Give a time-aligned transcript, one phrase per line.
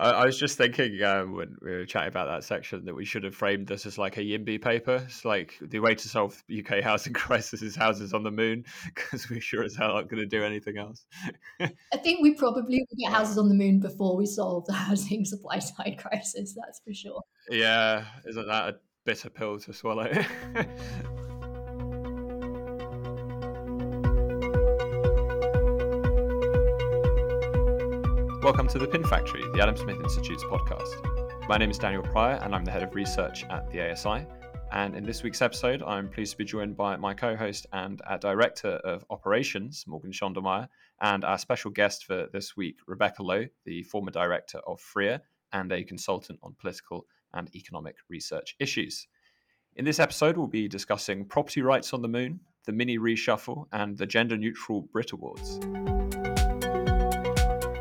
[0.00, 3.04] I, I was just thinking um, when we were chatting about that section that we
[3.04, 5.02] should have framed this as like a YIMBY paper.
[5.06, 9.28] It's like the way to solve UK housing crisis is houses on the moon because
[9.28, 11.04] we sure as hell aren't going to do anything else.
[11.60, 15.24] I think we probably will get houses on the moon before we solve the housing
[15.24, 16.56] supply side crisis.
[16.56, 17.22] That's for sure.
[17.50, 20.10] Yeah, isn't that a bitter pill to swallow?
[28.50, 31.48] Welcome to the Pin Factory, the Adam Smith Institute's podcast.
[31.48, 34.26] My name is Daniel Pryor, and I'm the head of research at the ASI.
[34.72, 38.02] And in this week's episode, I'm pleased to be joined by my co host and
[38.08, 40.66] our director of operations, Morgan Schondelmeier,
[41.00, 45.20] and our special guest for this week, Rebecca Lowe, the former director of FREER
[45.52, 49.06] and a consultant on political and economic research issues.
[49.76, 53.96] In this episode, we'll be discussing property rights on the moon, the mini reshuffle, and
[53.96, 55.60] the gender neutral Brit Awards.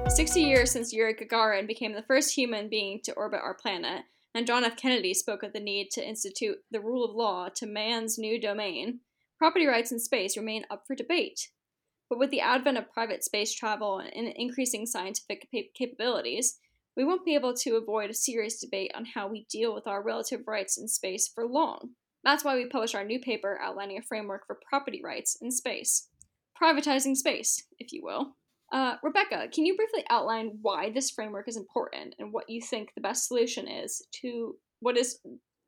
[0.10, 4.48] 60 years since Yuri Gagarin became the first human being to orbit our planet, and
[4.48, 4.76] John F.
[4.76, 9.02] Kennedy spoke of the need to institute the rule of law to man's new domain,
[9.38, 11.50] property rights in space remain up for debate.
[12.10, 16.58] But with the advent of private space travel and increasing scientific capabilities,
[16.98, 20.04] we won't be able to avoid a serious debate on how we deal with our
[20.04, 21.92] relative rights in space for long.
[22.24, 26.08] That's why we published our new paper outlining a framework for property rights in space.
[26.62, 28.36] Privatizing space, if you will.
[28.72, 32.90] Uh, Rebecca, can you briefly outline why this framework is important and what you think
[32.94, 35.20] the best solution is to what is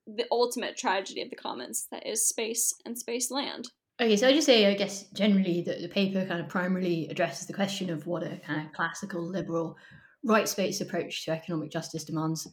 [0.08, 3.70] the ultimate tragedy of the commons that is space and space land?
[4.00, 7.48] Okay, so I just say, I guess generally that the paper kind of primarily addresses
[7.48, 9.78] the question of what a kind of classical liberal
[10.24, 12.48] rights based approach to economic justice demands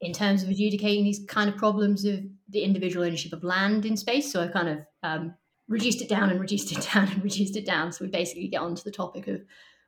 [0.00, 3.96] in terms of adjudicating these kind of problems of the individual ownership of land in
[3.96, 4.30] space.
[4.30, 5.34] So I kind of um,
[5.68, 7.92] reduced it down and reduced it down and reduced it down.
[7.92, 9.42] So we basically get onto the topic of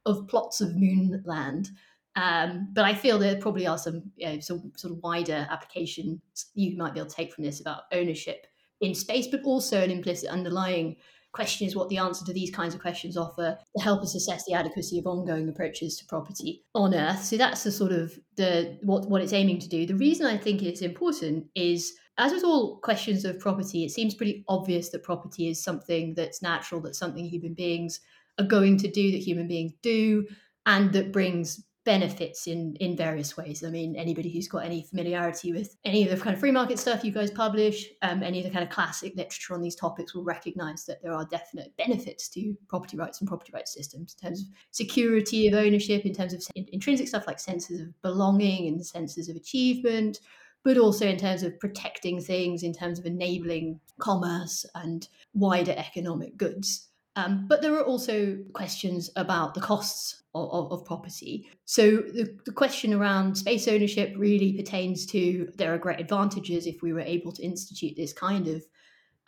[0.06, 1.68] of plots of moonland.
[2.16, 6.20] Um, but I feel there probably are some, you know, some sort of wider applications
[6.54, 8.46] you might be able to take from this about ownership
[8.80, 10.96] in space, but also an implicit underlying
[11.32, 14.46] question is what the answer to these kinds of questions offer to help us assess
[14.46, 17.22] the adequacy of ongoing approaches to property on Earth.
[17.22, 19.84] So that's the sort of the what what it's aiming to do.
[19.84, 24.14] The reason I think it's important is as with all questions of property, it seems
[24.14, 28.00] pretty obvious that property is something that's natural, that's something human beings
[28.38, 30.26] are going to do that human beings do
[30.66, 33.64] and that brings benefits in in various ways.
[33.64, 36.78] I mean, anybody who's got any familiarity with any of the kind of free market
[36.80, 40.12] stuff you guys publish, um, any of the kind of classic literature on these topics
[40.12, 44.28] will recognize that there are definite benefits to property rights and property rights systems in
[44.28, 48.84] terms of security of ownership, in terms of intrinsic stuff like senses of belonging and
[48.84, 50.18] senses of achievement,
[50.64, 56.36] but also in terms of protecting things, in terms of enabling commerce and wider economic
[56.36, 56.88] goods.
[57.16, 61.48] Um, but there are also questions about the costs of, of, of property.
[61.64, 66.82] So the, the, question around space ownership really pertains to there are great advantages if
[66.82, 68.66] we were able to institute this kind of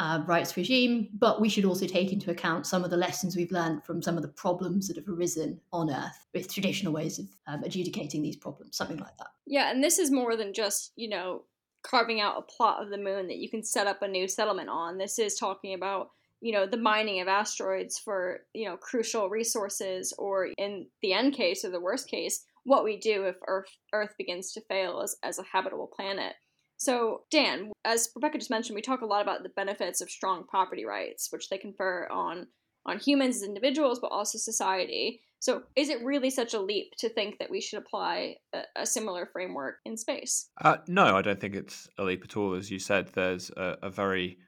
[0.00, 3.50] uh, rights regime, but we should also take into account some of the lessons we've
[3.50, 7.26] learned from some of the problems that have arisen on Earth with traditional ways of
[7.46, 9.28] um, adjudicating these problems, something like that.
[9.46, 11.42] Yeah, and this is more than just, you know,
[11.82, 14.68] carving out a plot of the moon that you can set up a new settlement
[14.68, 14.98] on.
[14.98, 16.10] This is talking about
[16.40, 21.34] you know the mining of asteroids for you know crucial resources or in the end
[21.34, 25.16] case or the worst case what we do if earth earth begins to fail as,
[25.22, 26.34] as a habitable planet.
[26.76, 30.44] So dan as rebecca just mentioned we talk a lot about the benefits of strong
[30.44, 32.46] property rights which they confer on
[32.86, 35.22] on humans as individuals but also society.
[35.40, 38.86] So is it really such a leap to think that we should apply a, a
[38.86, 40.50] similar framework in space?
[40.60, 42.54] Uh, no i don't think it's a leap at all.
[42.54, 44.38] As you said there's a, a very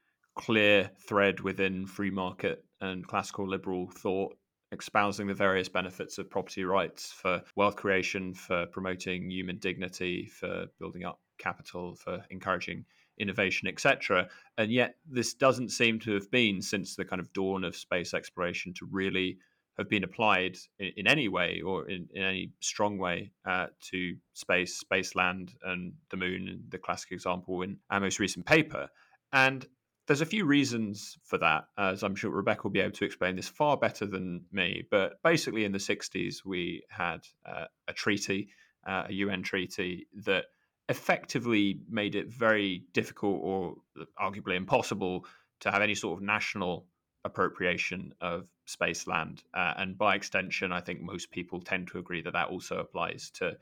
[0.40, 4.34] clear thread within free market and classical liberal thought
[4.72, 10.64] espousing the various benefits of property rights for wealth creation, for promoting human dignity, for
[10.78, 12.84] building up capital, for encouraging
[13.18, 14.28] innovation, etc.
[14.56, 18.14] And yet, this doesn't seem to have been since the kind of dawn of space
[18.14, 19.36] exploration to really
[19.76, 24.16] have been applied in, in any way or in, in any strong way uh, to
[24.32, 28.88] space, space land, and the moon, the classic example in our most recent paper.
[29.32, 29.66] And
[30.10, 33.36] there's a few reasons for that, as I'm sure Rebecca will be able to explain
[33.36, 34.82] this far better than me.
[34.90, 38.48] But basically, in the 60s, we had uh, a treaty,
[38.84, 40.46] uh, a UN treaty, that
[40.88, 43.76] effectively made it very difficult or
[44.20, 45.26] arguably impossible
[45.60, 46.86] to have any sort of national
[47.24, 49.44] appropriation of space land.
[49.54, 53.30] Uh, and by extension, I think most people tend to agree that that also applies
[53.34, 53.56] to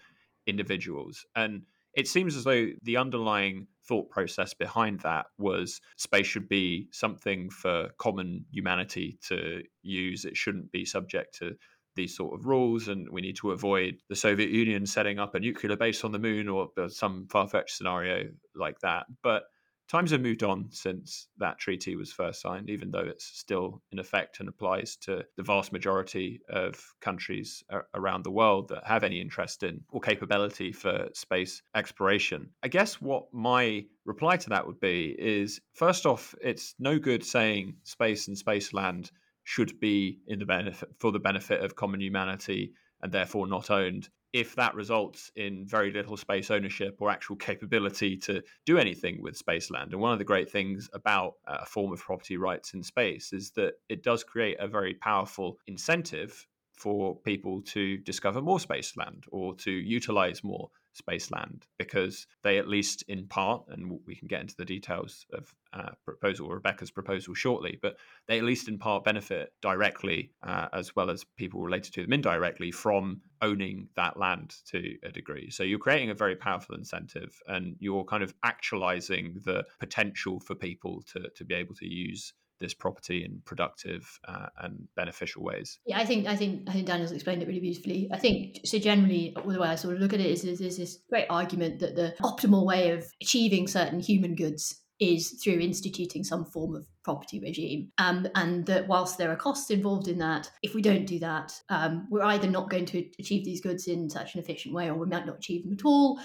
[0.47, 1.27] individuals.
[1.37, 6.89] And it seems as though the underlying thought process behind that was space should be
[6.93, 10.25] something for common humanity to use.
[10.25, 11.55] It shouldn't be subject to
[11.97, 15.41] these sort of rules, and we need to avoid the Soviet Union setting up a
[15.41, 19.07] nuclear base on the moon or uh, some far fetched scenario like that.
[19.23, 19.45] But
[19.89, 23.99] times have moved on since that treaty was first signed, even though it's still in
[23.99, 27.63] effect and applies to the vast majority of countries
[27.95, 32.51] around the world that have any interest in or capability for space exploration.
[32.63, 37.25] I guess what my reply to that would be is first off, it's no good
[37.25, 39.11] saying space and space land
[39.45, 44.09] should be in the benefit for the benefit of common humanity and therefore not owned
[44.33, 49.37] if that results in very little space ownership or actual capability to do anything with
[49.37, 49.93] space land.
[49.93, 53.33] And one of the great things about uh, a form of property rights in space
[53.33, 56.47] is that it does create a very powerful incentive
[56.77, 62.59] for people to discover more space land or to utilize more space land because they
[62.59, 66.91] at least in part and we can get into the details of uh, proposal rebecca's
[66.91, 67.97] proposal shortly but
[68.27, 72.13] they at least in part benefit directly uh, as well as people related to them
[72.13, 75.51] indirectly from owning that land to a degree.
[75.51, 80.55] So you're creating a very powerful incentive and you're kind of actualizing the potential for
[80.55, 85.79] people to, to be able to use this property in productive uh, and beneficial ways.
[85.87, 88.09] Yeah, I think I think I think Daniel's explained it really beautifully.
[88.13, 88.79] I think so.
[88.79, 91.97] Generally, the way I sort of look at it is, there's this great argument that
[91.97, 97.41] the optimal way of achieving certain human goods is through instituting some form of property
[97.41, 97.91] regime.
[97.99, 101.53] Um, and that whilst there are costs involved in that, if we don't do that,
[101.69, 104.95] um, we're either not going to achieve these goods in such an efficient way or
[104.95, 106.21] we might not achieve them at all.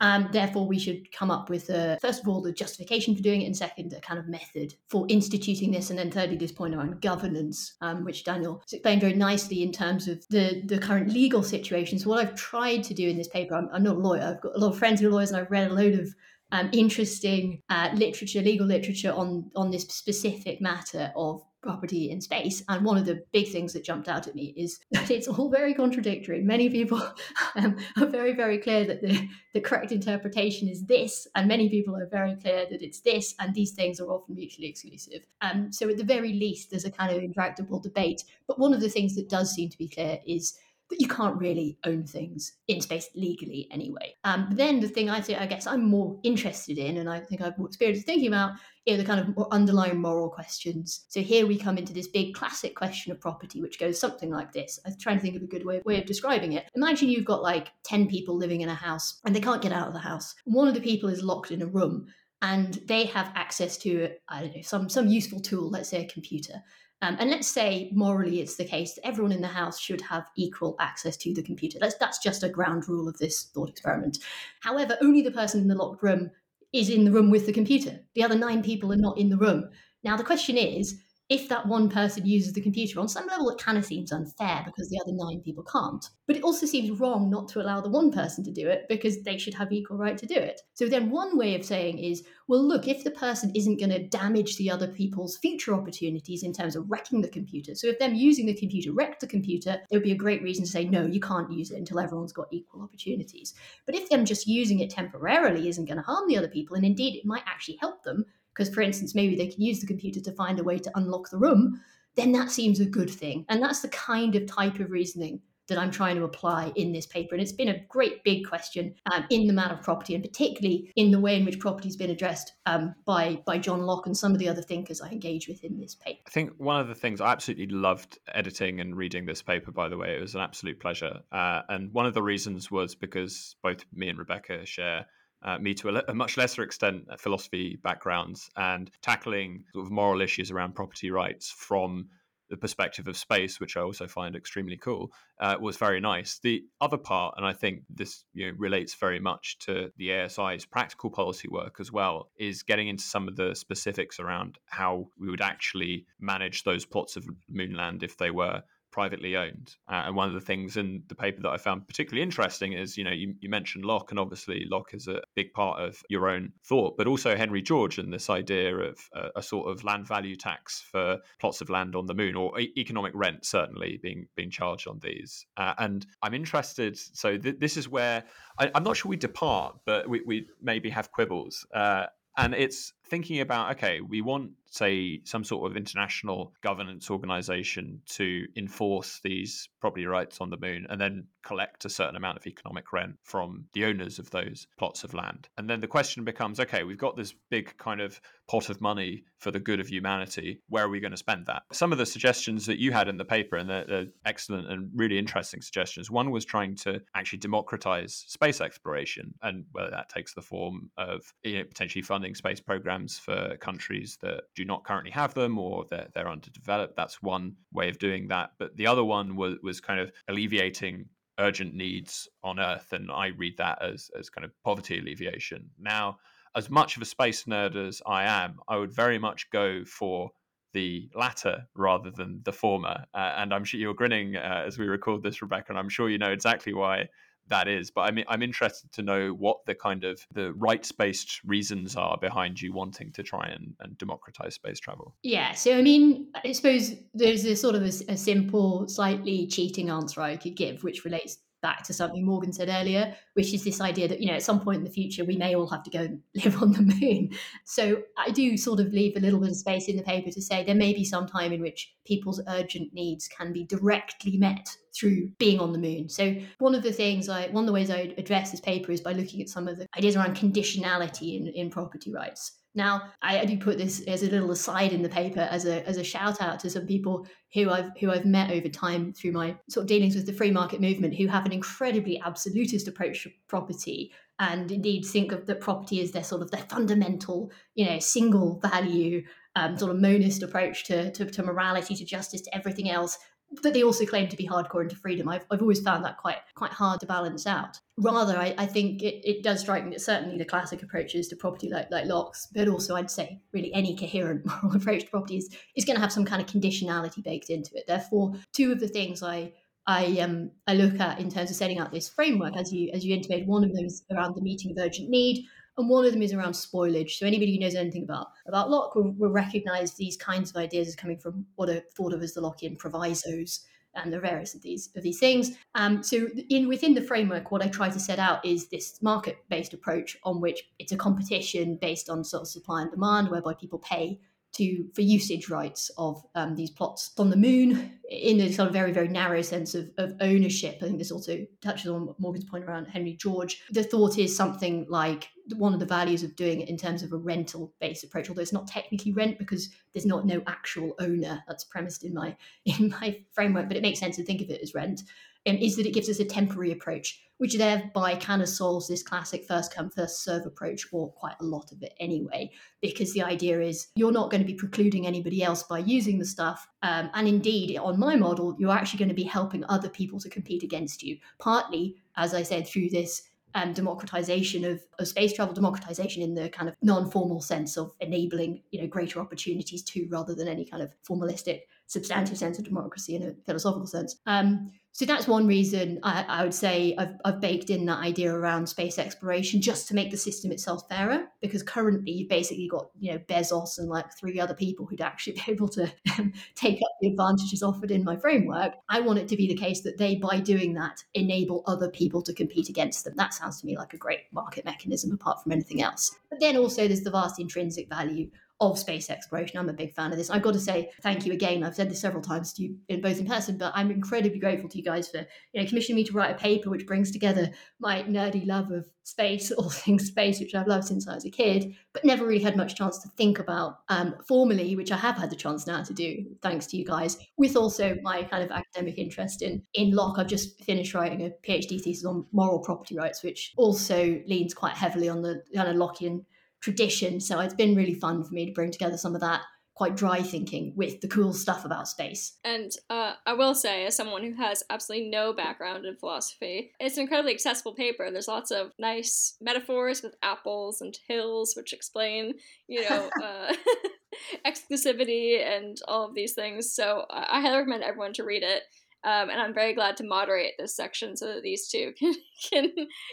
[0.00, 3.42] And therefore, we should come up with, a, first of all, the justification for doing
[3.42, 5.88] it, and second, a kind of method for instituting this.
[5.88, 9.72] And then, thirdly, this point around governance, um, which Daniel has explained very nicely in
[9.72, 11.98] terms of the, the current legal situation.
[11.98, 14.42] So, what I've tried to do in this paper, I'm, I'm not a lawyer, I've
[14.42, 16.14] got a lot of friends who are lawyers, and I've read a load of
[16.52, 22.62] um, interesting uh, literature, legal literature on on this specific matter of property in space.
[22.68, 25.50] And one of the big things that jumped out at me is that it's all
[25.50, 26.42] very contradictory.
[26.42, 27.02] Many people
[27.56, 31.96] um, are very, very clear that the, the correct interpretation is this, and many people
[31.96, 35.26] are very clear that it's this, and these things are often mutually exclusive.
[35.40, 38.22] Um, so, at the very least, there's a kind of intractable debate.
[38.46, 40.56] But one of the things that does seem to be clear is
[40.88, 44.14] that you can't really own things in space legally anyway.
[44.24, 47.40] Um, then the thing I say, I guess I'm more interested in, and I think
[47.40, 48.52] I've more experience thinking about,
[48.94, 51.06] are the kind of underlying moral questions.
[51.08, 54.52] So here we come into this big classic question of property, which goes something like
[54.52, 54.78] this.
[54.86, 56.70] I'm trying to think of a good way, way of describing it.
[56.76, 59.88] Imagine you've got like 10 people living in a house and they can't get out
[59.88, 60.34] of the house.
[60.44, 62.06] One of the people is locked in a room
[62.42, 66.08] and they have access to, I don't know, some, some useful tool, let's say a
[66.08, 66.62] computer.
[67.02, 70.26] Um, and let's say morally it's the case that everyone in the house should have
[70.36, 71.78] equal access to the computer.
[71.78, 74.18] That's, that's just a ground rule of this thought experiment.
[74.60, 76.30] However, only the person in the locked room
[76.78, 78.00] is in the room with the computer.
[78.14, 79.70] The other nine people are not in the room.
[80.04, 83.58] Now, the question is if that one person uses the computer, on some level, it
[83.58, 86.08] kind of seems unfair because the other nine people can't.
[86.26, 89.22] But it also seems wrong not to allow the one person to do it because
[89.22, 90.60] they should have equal right to do it.
[90.74, 94.06] So then, one way of saying is, well, look, if the person isn't going to
[94.06, 98.14] damage the other people's future opportunities in terms of wrecking the computer, so if them
[98.14, 101.06] using the computer wrecked the computer, there would be a great reason to say, no,
[101.06, 103.54] you can't use it until everyone's got equal opportunities.
[103.84, 106.84] But if them just using it temporarily isn't going to harm the other people, and
[106.84, 108.24] indeed it might actually help them,
[108.56, 111.30] because for instance maybe they can use the computer to find a way to unlock
[111.30, 111.80] the room
[112.14, 115.78] then that seems a good thing and that's the kind of type of reasoning that
[115.78, 117.34] I'm trying to apply in this paper.
[117.34, 120.92] And it's been a great big question um, in the matter of property, and particularly
[120.96, 124.16] in the way in which property has been addressed um, by by John Locke and
[124.16, 126.20] some of the other thinkers I engage with in this paper.
[126.26, 129.72] I think one of the things I absolutely loved editing and reading this paper.
[129.72, 131.20] By the way, it was an absolute pleasure.
[131.32, 135.06] Uh, and one of the reasons was because both me and Rebecca share
[135.46, 139.86] uh, me to a, le- a, much lesser extent uh, philosophy backgrounds and tackling sort
[139.86, 142.08] of moral issues around property rights from
[142.48, 145.10] the perspective of space, which I also find extremely cool,
[145.40, 146.38] uh, was very nice.
[146.42, 150.64] The other part, and I think this you know, relates very much to the ASI's
[150.64, 155.28] practical policy work as well, is getting into some of the specifics around how we
[155.28, 159.74] would actually manage those plots of moonland if they were privately owned.
[159.88, 162.96] Uh, and one of the things in the paper that I found particularly interesting is,
[162.96, 166.28] you know, you, you, mentioned Locke, and obviously Locke is a big part of your
[166.28, 170.06] own thought, but also Henry George and this idea of a, a sort of land
[170.06, 174.26] value tax for plots of land on the moon, or e- economic rent certainly being
[174.34, 175.46] being charged on these.
[175.56, 176.96] Uh, and I'm interested.
[176.96, 178.24] So th- this is where
[178.58, 181.66] I, am not sure we depart, but we, we maybe have quibbles.
[181.74, 188.00] Uh, and it's thinking about okay, we want say some sort of international governance organization
[188.06, 192.46] to enforce these property rights on the moon and then collect a certain amount of
[192.46, 195.48] economic rent from the owners of those plots of land.
[195.56, 199.24] And then the question becomes okay, we've got this big kind of pot of money
[199.38, 200.60] for the good of humanity.
[200.68, 201.62] Where are we going to spend that?
[201.72, 204.90] Some of the suggestions that you had in the paper, and they're, they're excellent and
[204.94, 206.10] really interesting suggestions.
[206.10, 211.32] One was trying to actually democratize space exploration, and whether that takes the form of
[211.42, 215.84] you know, potentially funding space programs for countries that do not currently have them or
[215.90, 216.96] they're, they're underdeveloped.
[216.96, 218.52] That's one way of doing that.
[218.58, 221.06] But the other one was, was kind of alleviating
[221.38, 222.92] urgent needs on Earth.
[222.92, 225.70] And I read that as, as kind of poverty alleviation.
[225.78, 226.18] Now,
[226.54, 230.30] as much of a space nerd as I am, I would very much go for
[230.72, 233.04] the latter rather than the former.
[233.14, 236.08] Uh, and I'm sure you're grinning uh, as we record this, Rebecca, and I'm sure
[236.08, 237.08] you know exactly why
[237.48, 237.90] that is.
[237.90, 242.18] But I'm I'm interested to know what the kind of the rights based reasons are
[242.18, 245.14] behind you wanting to try and, and democratize space travel.
[245.22, 245.52] Yeah.
[245.52, 250.20] So I mean, I suppose there's a sort of a, a simple, slightly cheating answer
[250.20, 254.08] I could give, which relates back to something Morgan said earlier, which is this idea
[254.08, 256.08] that, you know, at some point in the future, we may all have to go
[256.44, 257.30] live on the moon.
[257.64, 260.42] So I do sort of leave a little bit of space in the paper to
[260.42, 264.68] say there may be some time in which people's urgent needs can be directly met
[264.98, 266.08] through being on the moon.
[266.08, 269.00] So one of the things I, one of the ways I address this paper is
[269.00, 272.52] by looking at some of the ideas around conditionality in, in property rights.
[272.76, 275.96] Now, I, do put this as a little aside in the paper as a as
[275.96, 279.56] a shout out to some people who I've who I've met over time through my
[279.68, 283.30] sort of dealings with the free market movement who have an incredibly absolutist approach to
[283.48, 287.98] property and indeed think of that property as their sort of their fundamental, you know,
[287.98, 292.90] single value, um, sort of monist approach to, to, to morality, to justice, to everything
[292.90, 293.18] else
[293.62, 295.28] but they also claim to be hardcore into freedom.
[295.28, 297.80] I've, I've always found that quite quite hard to balance out.
[297.98, 301.36] Rather, I, I think it, it does strike me that certainly the classic approaches to
[301.36, 305.38] property like, like Locke's, but also I'd say really any coherent moral approach to property
[305.38, 307.84] is, is going to have some kind of conditionality baked into it.
[307.86, 309.52] Therefore, two of the things I
[309.86, 313.04] I um I look at in terms of setting out this framework, as you as
[313.04, 315.46] you intimated, one of them is around the meeting of urgent need,
[315.78, 317.12] and one of them is around spoilage.
[317.12, 320.88] So anybody who knows anything about about Locke will, will recognise these kinds of ideas
[320.88, 324.62] as coming from what are thought of as the Lockean provisos and the various of
[324.62, 325.52] these of these things.
[325.74, 329.38] Um, so in within the framework, what I try to set out is this market
[329.48, 333.54] based approach on which it's a competition based on sort of supply and demand, whereby
[333.54, 334.20] people pay
[334.56, 338.72] to for usage rights of um, these plots on the moon in a sort of
[338.72, 340.78] very very narrow sense of, of ownership.
[340.80, 343.62] I think this also touches on Morgan's point around Henry George.
[343.70, 347.12] The thought is something like one of the values of doing it in terms of
[347.12, 351.42] a rental based approach, although it's not technically rent because there's not no actual owner.
[351.46, 354.62] That's premised in my in my framework, but it makes sense to think of it
[354.62, 355.02] as rent
[355.46, 359.02] um, is that it gives us a temporary approach, which thereby kind of solves this
[359.02, 362.50] classic first come, first serve approach, or quite a lot of it anyway,
[362.80, 366.24] because the idea is you're not going to be precluding anybody else by using the
[366.24, 366.66] stuff.
[366.82, 370.30] Um, and indeed, on my model, you're actually going to be helping other people to
[370.30, 373.22] compete against you, partly, as I said, through this
[373.54, 378.62] um, democratization of, of space travel, democratization in the kind of non-formal sense of enabling,
[378.70, 383.14] you know, greater opportunities to, rather than any kind of formalistic, substantive sense of democracy
[383.14, 384.16] in a philosophical sense.
[384.26, 388.32] Um, so that's one reason I, I, would say I've, I've baked in that idea
[388.32, 391.26] around space exploration just to make the system itself fairer.
[391.42, 395.34] Because currently you've basically got you know Bezos and like three other people who'd actually
[395.46, 398.72] be able to um, take up the advantages offered in my framework.
[398.88, 402.22] I want it to be the case that they, by doing that, enable other people
[402.22, 403.12] to compete against them.
[403.16, 406.16] That sounds to me like a great market mechanism apart from anything else.
[406.30, 409.58] But then also there's the vast intrinsic value of space exploration.
[409.58, 410.30] I'm a big fan of this.
[410.30, 411.62] I've got to say thank you again.
[411.62, 414.68] I've said this several times to you, in both in person, but I'm incredibly grateful
[414.70, 415.18] to you guys for
[415.52, 418.86] you know commissioning me to write a paper which brings together my nerdy love of
[419.02, 422.42] space, all things space, which I've loved since I was a kid, but never really
[422.42, 425.82] had much chance to think about um, formally, which I have had the chance now
[425.82, 429.90] to do, thanks to you guys, with also my kind of academic interest in in
[429.92, 430.18] Locke.
[430.18, 434.74] I've just finished writing a PhD thesis on moral property rights, which also leans quite
[434.74, 436.24] heavily on the kind of Lockean
[436.66, 437.20] tradition.
[437.20, 439.42] So it's been really fun for me to bring together some of that
[439.76, 442.38] quite dry thinking with the cool stuff about space.
[442.42, 446.96] And uh, I will say, as someone who has absolutely no background in philosophy, it's
[446.96, 448.10] an incredibly accessible paper.
[448.10, 452.34] There's lots of nice metaphors with apples and hills, which explain,
[452.66, 453.54] you know, uh,
[454.46, 456.74] exclusivity and all of these things.
[456.74, 458.64] So I highly recommend everyone to read it.
[459.06, 462.14] Um, and I'm very glad to moderate this section so that these two can,
[462.50, 462.72] can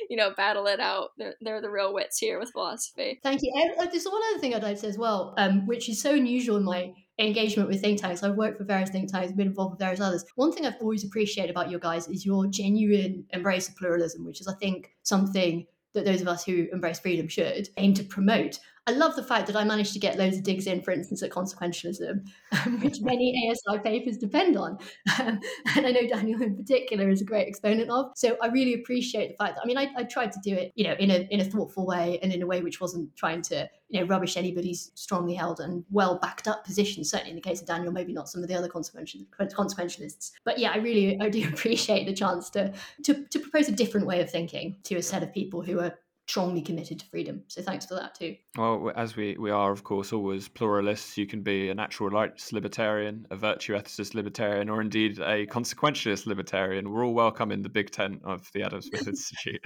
[0.09, 1.11] you know, battle it out.
[1.19, 3.19] They're, they're the real wits here with philosophy.
[3.21, 3.53] Thank you.
[3.55, 6.01] And uh, there's one other thing I'd like to say as well, um, which is
[6.01, 8.23] so unusual in my engagement with think tanks.
[8.23, 10.25] I've worked for various think tanks, been involved with various others.
[10.35, 14.41] One thing I've always appreciated about your guys is your genuine embrace of pluralism, which
[14.41, 18.59] is, I think, something that those of us who embrace freedom should aim to promote.
[18.85, 21.23] I love the fact that I managed to get loads of digs in, for instance,
[21.23, 22.27] at consequentialism,
[22.65, 24.77] um, which many ASI papers depend on.
[25.19, 25.39] Um,
[25.75, 28.11] and I know Daniel in particular is a great exponent of.
[28.15, 30.73] So I really appreciate the fact that, I mean, I, I tried to do it,
[30.75, 33.41] you know, in a, in a thoughtful way and in a way which wasn't trying
[33.43, 37.05] to, you know, rubbish anybody's strongly held and well backed up position.
[37.05, 40.31] Certainly in the case of Daniel, maybe not some of the other consequentialists.
[40.43, 42.73] But yeah, I really, I do appreciate the chance to,
[43.03, 45.97] to, to propose a different way of thinking to a set of people who are
[46.27, 47.43] strongly committed to freedom.
[47.47, 48.35] So thanks for that too.
[48.57, 52.53] Well, as we, we are, of course, always pluralists, you can be a natural rights
[52.53, 56.91] libertarian, a virtue ethicist libertarian, or indeed a consequentialist libertarian.
[56.91, 59.61] We're all welcome in the big tent of the Adam Smith Institute.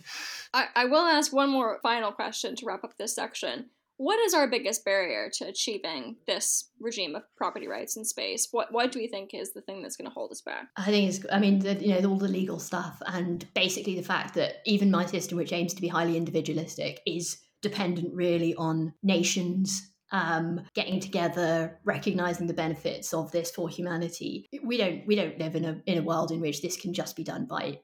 [0.54, 3.66] I, I will ask one more final question to wrap up this section
[3.98, 8.48] what is our biggest barrier to achieving this regime of property rights in space?
[8.52, 10.68] What what do we think is the thing that's going to hold us back?
[10.78, 14.04] I think it's I mean the, you know all the legal stuff and basically the
[14.04, 18.94] fact that even my system, which aims to be highly individualistic, is dependent really on
[19.04, 24.48] nations um, getting together, recognizing the benefits of this for humanity.
[24.64, 27.16] We don't we don't live in a in a world in which this can just
[27.16, 27.80] be done by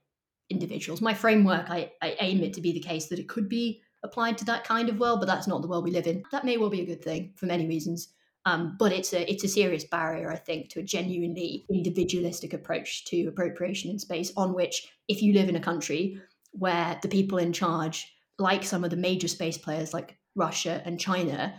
[0.50, 1.02] individuals.
[1.02, 4.38] My framework, I, I aim it to be the case that it could be applied
[4.40, 6.24] to that kind of world, but that's not the world we live in.
[6.32, 8.10] That may well be a good thing for many reasons.
[8.46, 13.06] Um, but it's a it's a serious barrier, I think, to a genuinely individualistic approach
[13.06, 14.34] to appropriation in space.
[14.36, 18.84] On which, if you live in a country where the people in charge, like some
[18.84, 21.54] of the major space players like Russia and China,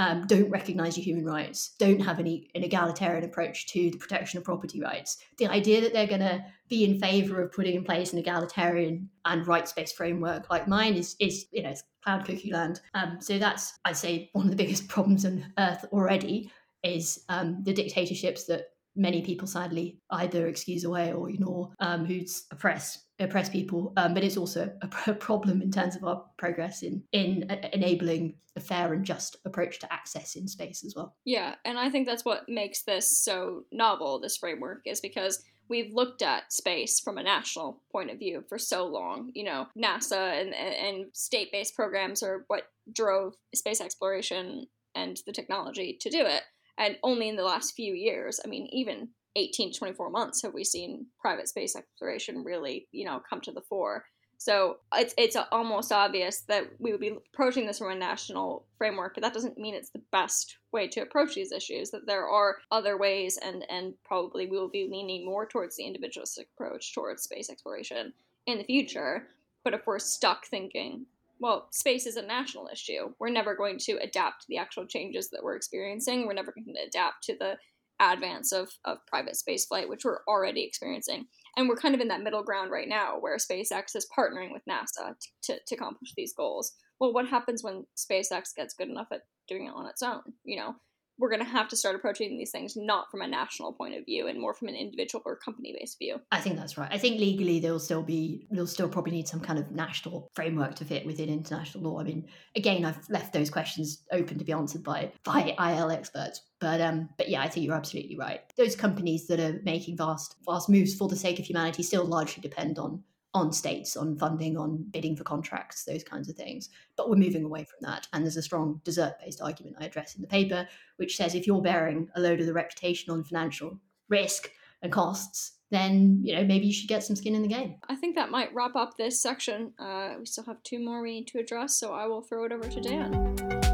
[0.00, 4.38] um, don't recognize your human rights, don't have any an egalitarian approach to the protection
[4.38, 5.18] of property rights.
[5.36, 9.10] The idea that they're going to be in favor of putting in place an egalitarian
[9.26, 12.80] and rights-based framework like mine is is you know cloud cuckoo land.
[12.94, 16.50] Um, so that's I'd say one of the biggest problems on Earth already
[16.82, 22.44] is um, the dictatorships that many people sadly either excuse away or ignore um, who's
[22.50, 24.70] oppressed oppress people um, but it's also
[25.06, 29.78] a, problem in terms of our progress in in enabling a fair and just approach
[29.78, 33.62] to access in space as well yeah and i think that's what makes this so
[33.72, 38.44] novel this framework is because we've looked at space from a national point of view
[38.48, 39.30] for so long.
[39.34, 45.32] You know, NASA and, and state based programs are what drove space exploration and the
[45.32, 46.42] technology to do it.
[46.78, 50.54] And only in the last few years, I mean, even 18 to 24 months, have
[50.54, 54.04] we seen private space exploration really, you know, come to the fore.
[54.40, 59.12] So it's it's almost obvious that we would be approaching this from a national framework,
[59.12, 61.90] but that doesn't mean it's the best way to approach these issues.
[61.90, 65.84] That there are other ways, and and probably we will be leaning more towards the
[65.84, 68.14] individualistic approach towards space exploration
[68.46, 69.28] in the future.
[69.62, 71.04] But if we're stuck thinking,
[71.40, 75.30] well, space is a national issue, we're never going to adapt to the actual changes
[75.30, 76.26] that we're experiencing.
[76.26, 77.56] We're never going to adapt to the
[78.00, 81.26] advance of, of private spaceflight, which we're already experiencing.
[81.56, 84.62] And we're kind of in that middle ground right now where SpaceX is partnering with
[84.68, 86.72] NASA to, to, to accomplish these goals.
[86.98, 90.20] Well, what happens when SpaceX gets good enough at doing it on its own?
[90.44, 90.74] You know,
[91.20, 94.04] we're going to have to start approaching these things not from a national point of
[94.06, 96.18] view and more from an individual or company based view.
[96.32, 96.88] I think that's right.
[96.90, 100.74] I think legally there'll still be there'll still probably need some kind of national framework
[100.76, 102.00] to fit within international law.
[102.00, 106.40] I mean, again, I've left those questions open to be answered by by IL experts.
[106.58, 108.40] But um, but yeah, I think you're absolutely right.
[108.56, 112.40] Those companies that are making vast vast moves for the sake of humanity still largely
[112.40, 116.68] depend on on states, on funding, on bidding for contracts, those kinds of things.
[116.96, 118.08] But we're moving away from that.
[118.12, 120.66] And there's a strong desert based argument I address in the paper,
[120.96, 124.50] which says if you're bearing a load of the reputational and financial risk
[124.82, 127.76] and costs, then you know maybe you should get some skin in the game.
[127.88, 129.72] I think that might wrap up this section.
[129.78, 132.52] Uh, we still have two more we need to address, so I will throw it
[132.52, 133.69] over to Dan.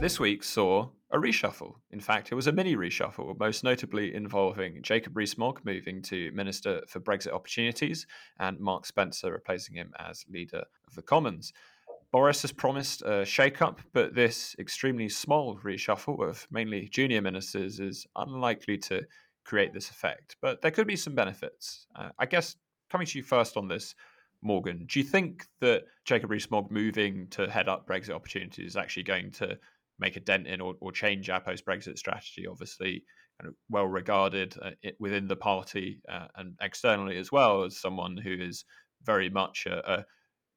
[0.00, 1.74] This week saw a reshuffle.
[1.90, 6.80] In fact, it was a mini reshuffle, most notably involving Jacob Rees-Mogg moving to Minister
[6.88, 8.06] for Brexit Opportunities
[8.38, 11.52] and Mark Spencer replacing him as leader of the Commons.
[12.12, 18.06] Boris has promised a shake-up, but this extremely small reshuffle of mainly junior ministers is
[18.16, 19.02] unlikely to
[19.44, 20.36] create this effect.
[20.40, 21.86] But there could be some benefits.
[21.94, 22.56] Uh, I guess
[22.88, 23.94] coming to you first on this,
[24.40, 29.02] Morgan, do you think that Jacob Rees-Mogg moving to head up Brexit Opportunities is actually
[29.02, 29.58] going to
[30.00, 32.46] make a dent in or, or change our post Brexit strategy.
[32.46, 33.04] Obviously,
[33.40, 38.16] kind of well regarded uh, within the party uh, and externally as well as someone
[38.16, 38.64] who is
[39.04, 40.04] very much a, a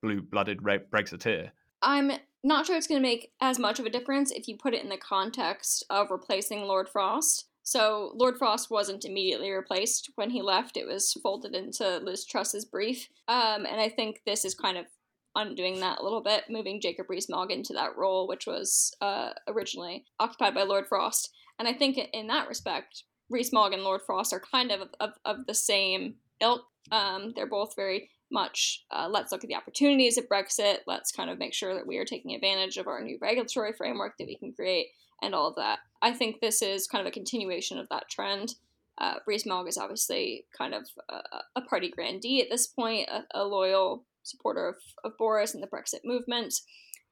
[0.02, 1.52] blue blooded Brexiteer.
[1.82, 2.12] I'm
[2.44, 4.84] not sure it's going to make as much of a difference if you put it
[4.84, 7.46] in the context of replacing Lord Frost.
[7.64, 12.66] So Lord Frost wasn't immediately replaced when he left; it was folded into Liz Truss's
[12.66, 14.86] brief, um, and I think this is kind of
[15.36, 20.06] undoing that a little bit, moving Jacob Rees-Mogg into that role, which was uh, originally
[20.20, 21.32] occupied by Lord Frost.
[21.60, 25.46] And I think in that respect, Rees-Mogg and Lord Frost are kind of of, of
[25.48, 26.64] the same ilk.
[26.92, 31.30] Um, they're both very much uh, let's look at the opportunities of Brexit, let's kind
[31.30, 34.36] of make sure that we are taking advantage of our new regulatory framework that we
[34.36, 34.88] can create,
[35.22, 35.80] and all of that.
[36.02, 38.56] I think this is kind of a continuation of that trend.
[38.98, 41.22] Uh, Rees-Mogg is obviously kind of a,
[41.56, 45.68] a, party grandee at this point, a, a loyal supporter of, of, Boris and the
[45.68, 46.54] Brexit movement.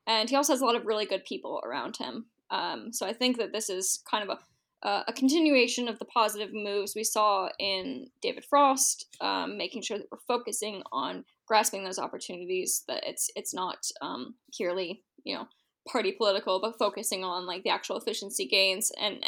[0.07, 2.25] And he also has a lot of really good people around him.
[2.49, 4.41] Um, so I think that this is kind of a
[4.83, 9.99] uh, a continuation of the positive moves we saw in David Frost, um, making sure
[9.99, 12.83] that we're focusing on grasping those opportunities.
[12.87, 15.45] That it's it's not um, purely you know
[15.87, 18.91] party political, but focusing on like the actual efficiency gains.
[18.99, 19.23] And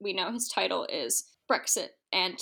[0.00, 2.38] we know his title is Brexit and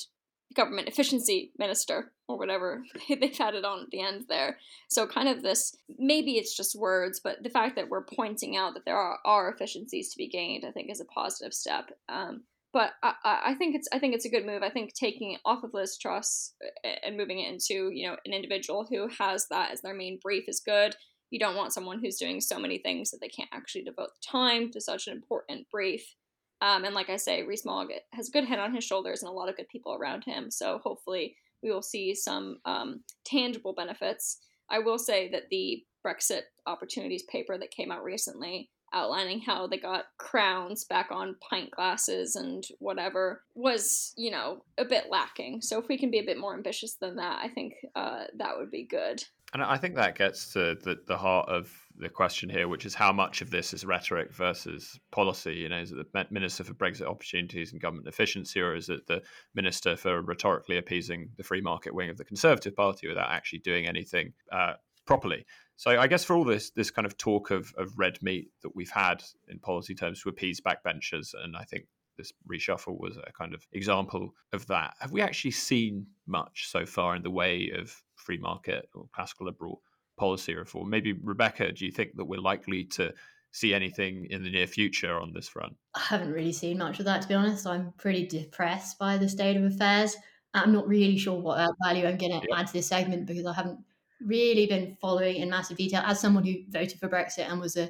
[0.55, 4.59] government efficiency minister or whatever they've added on at the end there.
[4.89, 8.75] So kind of this maybe it's just words, but the fact that we're pointing out
[8.75, 11.91] that there are, are efficiencies to be gained, I think, is a positive step.
[12.09, 14.63] Um, but I, I think it's I think it's a good move.
[14.63, 18.17] I think taking it off of Liz Truss uh, and moving it into you know
[18.25, 20.95] an individual who has that as their main brief is good.
[21.31, 24.71] You don't want someone who's doing so many things that they can't actually devote time
[24.73, 26.15] to such an important brief.
[26.63, 29.35] Um, and like I say, Rees-Mogg has a good head on his shoulders and a
[29.35, 30.51] lot of good people around him.
[30.51, 34.39] So hopefully we will see some um, tangible benefits.
[34.69, 39.79] I will say that the Brexit opportunities paper that came out recently outlining how they
[39.79, 45.63] got crowns back on pint glasses and whatever was, you know, a bit lacking.
[45.63, 48.59] So if we can be a bit more ambitious than that, I think uh, that
[48.59, 49.23] would be good.
[49.53, 52.95] And I think that gets to the, the heart of the question here, which is
[52.95, 55.55] how much of this is rhetoric versus policy.
[55.55, 59.07] You know, is it the Minister for Brexit Opportunities and Government Efficiency, or is it
[59.07, 59.23] the
[59.55, 63.87] Minister for rhetorically appeasing the free market wing of the Conservative Party without actually doing
[63.87, 64.75] anything uh,
[65.07, 65.45] properly?
[65.77, 68.75] So I guess for all this this kind of talk of, of red meat that
[68.75, 71.87] we've had in policy terms to appease backbenchers, and I think
[72.17, 74.95] this reshuffle was a kind of example of that.
[75.01, 79.47] Have we actually seen much so far in the way of free market or classical
[79.47, 79.81] liberal
[80.21, 80.91] policy reform?
[80.91, 83.13] Maybe Rebecca, do you think that we're likely to
[83.53, 85.75] see anything in the near future on this front?
[85.95, 87.67] I haven't really seen much of that, to be honest.
[87.67, 90.15] I'm pretty depressed by the state of affairs.
[90.53, 92.59] I'm not really sure what value I'm going to yeah.
[92.59, 93.81] add to this segment because I haven't
[94.21, 97.89] really been following in massive detail as someone who voted for Brexit and was a,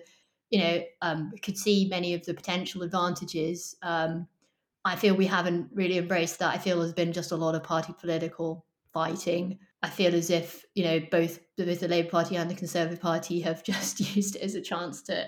[0.50, 3.74] you know, um, could see many of the potential advantages.
[3.82, 4.28] Um,
[4.84, 6.54] I feel we haven't really embraced that.
[6.54, 9.58] I feel there's been just a lot of party political fighting.
[9.82, 13.40] I feel as if you know both both the Labour Party and the Conservative Party
[13.40, 15.26] have just used it as a chance to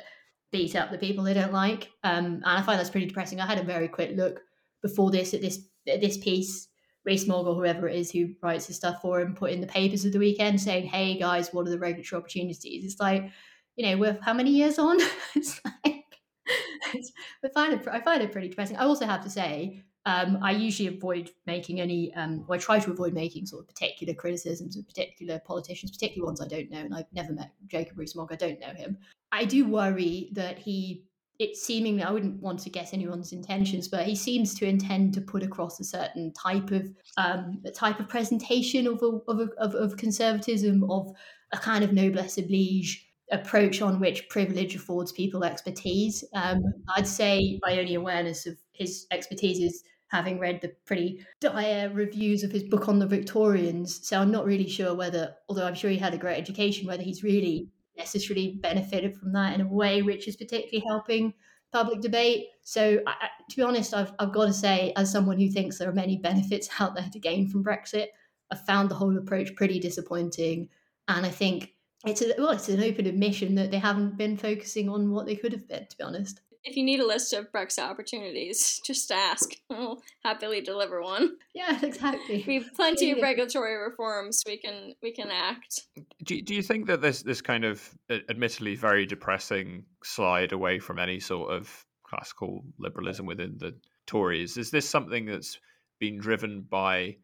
[0.50, 3.40] beat up the people they don't like, um, and I find that's pretty depressing.
[3.40, 4.40] I had a very quick look
[4.82, 6.68] before this at this at this piece
[7.04, 10.04] Rees-Mogg or whoever it is who writes his stuff for him put in the papers
[10.04, 13.30] of the weekend saying, "Hey guys, what are the regulatory opportunities?" It's like,
[13.76, 14.98] you know, we're how many years on?
[15.34, 16.04] it's like,
[16.94, 17.12] it's,
[17.44, 18.76] I find it I find it pretty depressing.
[18.76, 22.78] I also have to say, um, I usually avoid making any, um, or I try
[22.80, 26.80] to avoid making sort of particular criticisms of particular politicians, particularly ones I don't know.
[26.80, 28.32] And I've never met Jacob Rees-Mogg.
[28.32, 28.98] I don't know him.
[29.30, 31.04] I do worry that he
[31.38, 35.20] it seemingly, I wouldn't want to guess anyone's intentions, but he seems to intend to
[35.20, 39.48] put across a certain type of um, a type of presentation of, a, of, a,
[39.58, 41.12] of, of conservatism, of
[41.52, 46.22] a kind of noblesse oblige approach on which privilege affords people expertise.
[46.34, 46.62] Um,
[46.96, 52.44] I'd say my only awareness of his expertise is having read the pretty dire reviews
[52.44, 54.06] of his book on the Victorians.
[54.06, 57.02] So I'm not really sure whether, although I'm sure he had a great education, whether
[57.02, 61.32] he's really necessarily benefited from that in a way which is particularly helping
[61.72, 62.48] public debate.
[62.60, 65.88] So, I, to be honest, I've, I've got to say, as someone who thinks there
[65.88, 68.08] are many benefits out there to gain from Brexit,
[68.50, 70.68] I found the whole approach pretty disappointing.
[71.08, 71.72] And I think
[72.04, 75.36] it's a, well, it's an open admission that they haven't been focusing on what they
[75.36, 79.10] could have been, to be honest if you need a list of Brexit opportunities, just
[79.10, 79.50] ask.
[79.68, 81.36] We'll happily deliver one.
[81.54, 82.44] Yeah, exactly.
[82.46, 85.82] We have plenty of regulatory reforms we can we can act.
[86.24, 90.78] Do, do you think that this this kind of uh, admittedly very depressing slide away
[90.78, 93.74] from any sort of classical liberalism within the
[94.06, 95.58] Tories is this something that's
[96.00, 97.16] been driven by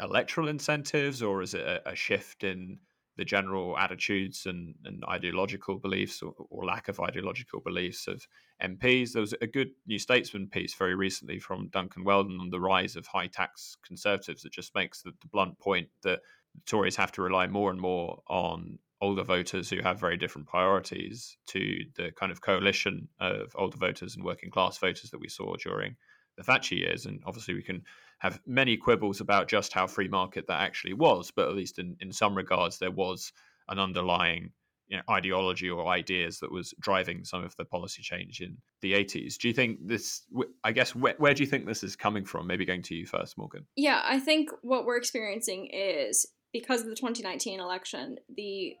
[0.00, 2.78] electoral incentives, or is it a, a shift in
[3.16, 8.26] the general attitudes and, and ideological beliefs or, or, lack of ideological beliefs of
[8.62, 9.12] MPs.
[9.12, 12.96] There was a good New Statesman piece very recently from Duncan Weldon on the rise
[12.96, 16.20] of high tax conservatives that just makes the, the blunt point that
[16.66, 21.36] Tories have to rely more and more on older voters who have very different priorities
[21.48, 25.54] to the kind of coalition of older voters and working class voters that we saw
[25.56, 25.96] during
[26.36, 27.04] the Thatcher years.
[27.04, 27.82] And obviously, we can
[28.22, 31.96] have many quibbles about just how free market that actually was, but at least in,
[31.98, 33.32] in some regards, there was
[33.68, 34.52] an underlying
[34.86, 38.92] you know, ideology or ideas that was driving some of the policy change in the
[38.92, 39.38] 80s.
[39.38, 40.22] Do you think this,
[40.62, 42.46] I guess, where, where do you think this is coming from?
[42.46, 43.66] Maybe going to you first, Morgan.
[43.74, 48.74] Yeah, I think what we're experiencing is because of the 2019 election, the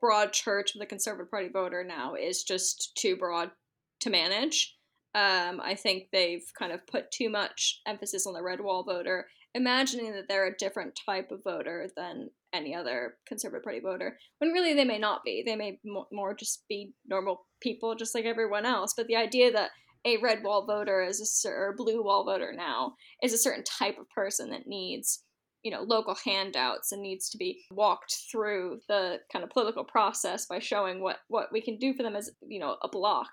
[0.00, 3.52] broad church of the Conservative Party voter now is just too broad
[4.00, 4.74] to manage.
[5.14, 9.26] Um, I think they've kind of put too much emphasis on the red wall voter,
[9.54, 14.52] imagining that they're a different type of voter than any other Conservative Party voter, when
[14.52, 15.42] really they may not be.
[15.44, 15.80] They may
[16.12, 18.94] more just be normal people, just like everyone else.
[18.96, 19.70] But the idea that
[20.04, 23.98] a red wall voter is a or blue wall voter now is a certain type
[23.98, 25.24] of person that needs
[25.62, 30.46] you know local handouts and needs to be walked through the kind of political process
[30.46, 33.30] by showing what what we can do for them as you know a block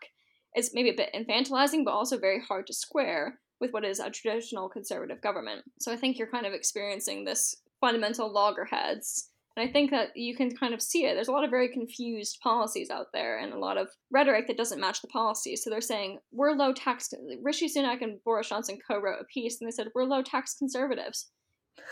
[0.56, 4.10] is maybe a bit infantilizing but also very hard to square with what is a
[4.10, 9.72] traditional conservative government so i think you're kind of experiencing this fundamental loggerheads and I
[9.72, 11.14] think that you can kind of see it.
[11.14, 14.58] There's a lot of very confused policies out there and a lot of rhetoric that
[14.58, 15.64] doesn't match the policies.
[15.64, 17.14] So they're saying, we're low tax.
[17.42, 20.56] Rishi Sunak and Boris Johnson co wrote a piece and they said, we're low tax
[20.56, 21.30] conservatives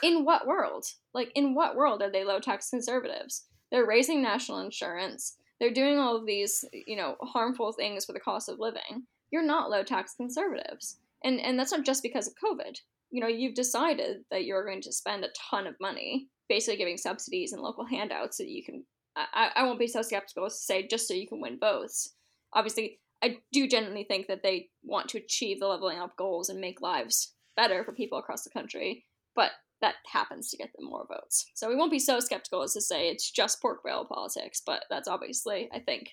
[0.02, 0.86] in what world?
[1.14, 3.46] Like, in what world are they low tax conservatives?
[3.72, 5.38] They're raising national insurance.
[5.60, 9.08] They're doing all of these, you know, harmful things for the cost of living.
[9.32, 10.98] You're not low tax conservatives.
[11.24, 12.78] And, and that's not just because of COVID.
[13.12, 16.98] You know, you've decided that you're going to spend a ton of money basically giving
[16.98, 18.84] subsidies and local handouts so that you can.
[19.16, 22.16] I, I won't be so skeptical as to say just so you can win votes.
[22.54, 26.60] Obviously, I do genuinely think that they want to achieve the leveling up goals and
[26.60, 29.06] make lives better for people across the country.
[29.36, 29.52] But
[29.84, 31.46] that happens to get them more votes.
[31.56, 34.86] So we won't be so skeptical as to say it's just pork barrel politics, but
[34.90, 36.12] that's obviously, I think,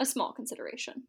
[0.00, 1.04] a small consideration.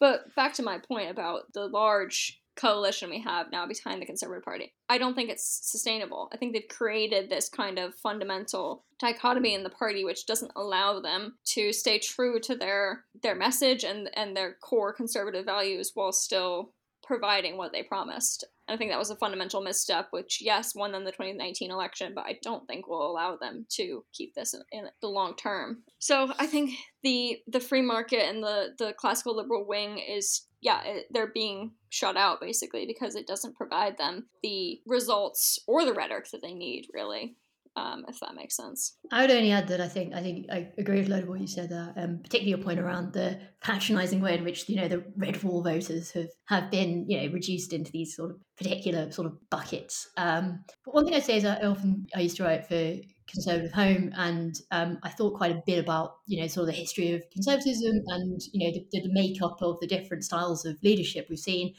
[0.00, 4.44] But back to my point about the large coalition we have now behind the Conservative
[4.44, 4.72] Party.
[4.88, 6.30] I don't think it's sustainable.
[6.32, 11.00] I think they've created this kind of fundamental dichotomy in the party which doesn't allow
[11.00, 16.12] them to stay true to their their message and and their core conservative values while
[16.12, 18.44] still providing what they promised.
[18.68, 22.24] I think that was a fundamental misstep, which, yes, won them the 2019 election, but
[22.24, 25.82] I don't think will allow them to keep this in, in, the long term.
[25.98, 30.82] So I think the the free market and the the classical liberal wing is yeah
[30.84, 35.92] it, they're being shut out basically because it doesn't provide them the results or the
[35.92, 37.36] rhetoric that they need really
[37.76, 38.96] um, if that makes sense.
[39.10, 41.28] I would only add that I think I think I agree with a lot of
[41.28, 44.76] what you said there, um, particularly your point around the patronising way in which you
[44.76, 48.36] know the red wall voters have have been you know reduced into these sort of
[48.56, 50.08] particular sort of buckets.
[50.16, 53.72] Um, but one thing I'd say is I often I used to write for Conservative
[53.72, 57.12] Home, and um, I thought quite a bit about you know sort of the history
[57.12, 61.38] of conservatism and you know the, the makeup of the different styles of leadership we've
[61.38, 61.74] seen.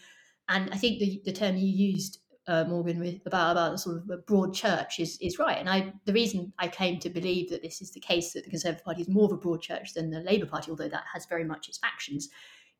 [0.50, 4.10] And I think the, the term you used uh, Morgan with about about sort of
[4.10, 5.58] a broad church is is right.
[5.58, 8.50] And I the reason I came to believe that this is the case that the
[8.50, 11.26] Conservative Party is more of a broad church than the Labour Party, although that has
[11.26, 12.30] very much its factions,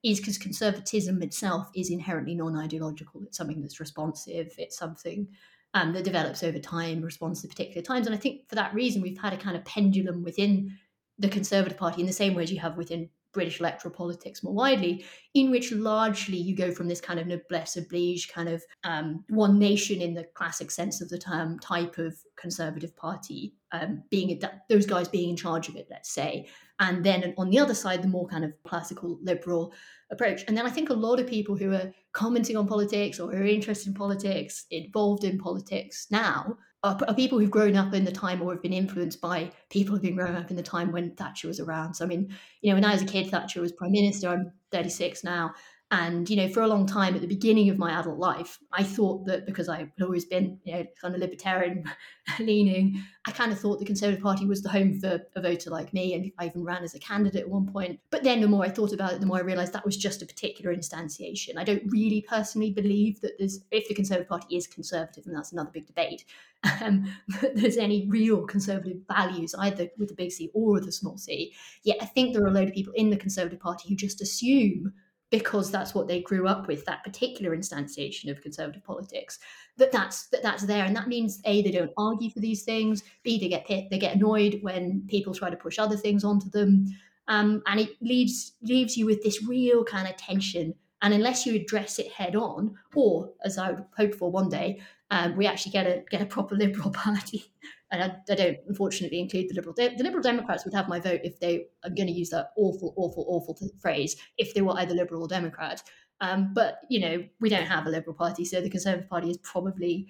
[0.04, 3.22] is because conservatism itself is inherently non-ideological.
[3.24, 4.54] It's something that's responsive.
[4.58, 5.28] It's something
[5.74, 8.06] um, that develops over time, responds to particular times.
[8.06, 10.78] And I think for that reason, we've had a kind of pendulum within
[11.18, 14.54] the Conservative Party in the same way as you have within British electoral politics more
[14.54, 19.24] widely, in which largely you go from this kind of noblesse oblige, kind of um,
[19.30, 24.40] one nation in the classic sense of the term type of conservative party, um, being
[24.70, 26.48] those guys being in charge of it, let's say,
[26.80, 29.74] and then on the other side, the more kind of classical liberal
[30.12, 30.44] approach.
[30.48, 33.42] And then I think a lot of people who are commenting on politics or who
[33.42, 38.04] are interested in politics, involved in politics now, are, are, people who've grown up in
[38.04, 40.92] the time or have been influenced by people who've been growing up in the time
[40.92, 41.94] when Thatcher was around.
[41.94, 44.30] So, I mean, you know, when I was a kid, Thatcher was prime minister.
[44.30, 45.54] I'm 36 now.
[45.94, 48.82] And, you know, for a long time at the beginning of my adult life, I
[48.82, 51.84] thought that because I had always been, you know, kind of libertarian
[52.40, 55.94] leaning, I kind of thought the Conservative Party was the home for a voter like
[55.94, 56.16] me.
[56.16, 58.00] And I even ran as a candidate at one point.
[58.10, 60.24] But then the more I thought about it, the more I realized that was just
[60.24, 61.58] a particular instantiation.
[61.58, 65.52] I don't really personally believe that there's, if the Conservative Party is conservative, and that's
[65.52, 66.26] another big debate,
[66.82, 67.08] um,
[67.40, 71.20] that there's any real conservative values either with the big C or with the small
[71.20, 71.54] c.
[71.84, 74.22] Yet I think there are a load of people in the Conservative Party who just
[74.22, 74.92] assume
[75.34, 79.40] because that's what they grew up with that particular instantiation of conservative politics
[79.78, 80.86] that that's that that's there.
[80.86, 83.02] And that means a they don't argue for these things.
[83.24, 86.86] B they get they get annoyed when people try to push other things onto them.
[87.28, 90.76] Um, and it leaves leaves you with this real kind of tension.
[91.02, 94.80] And unless you address it head on or as i would hope for one day
[95.10, 97.52] um, we actually get a get a proper liberal party
[97.94, 101.22] and I, I, don't unfortunately include the liberal the liberal democrats would have my vote
[101.24, 104.94] if they are going to use that awful awful awful phrase if they were either
[104.94, 105.82] liberal or democrat.
[106.20, 109.38] Um, but you know we don't have a liberal party so the conservative party is
[109.38, 110.08] probably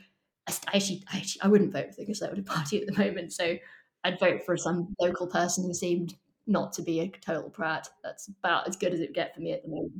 [0.48, 3.58] I actually, I actually i wouldn't vote for the conservative party at the moment so
[4.04, 6.16] i'd vote for some local person who seemed
[6.46, 7.88] not to be a total prat.
[8.04, 9.94] That's about as good as it would get for me at the moment.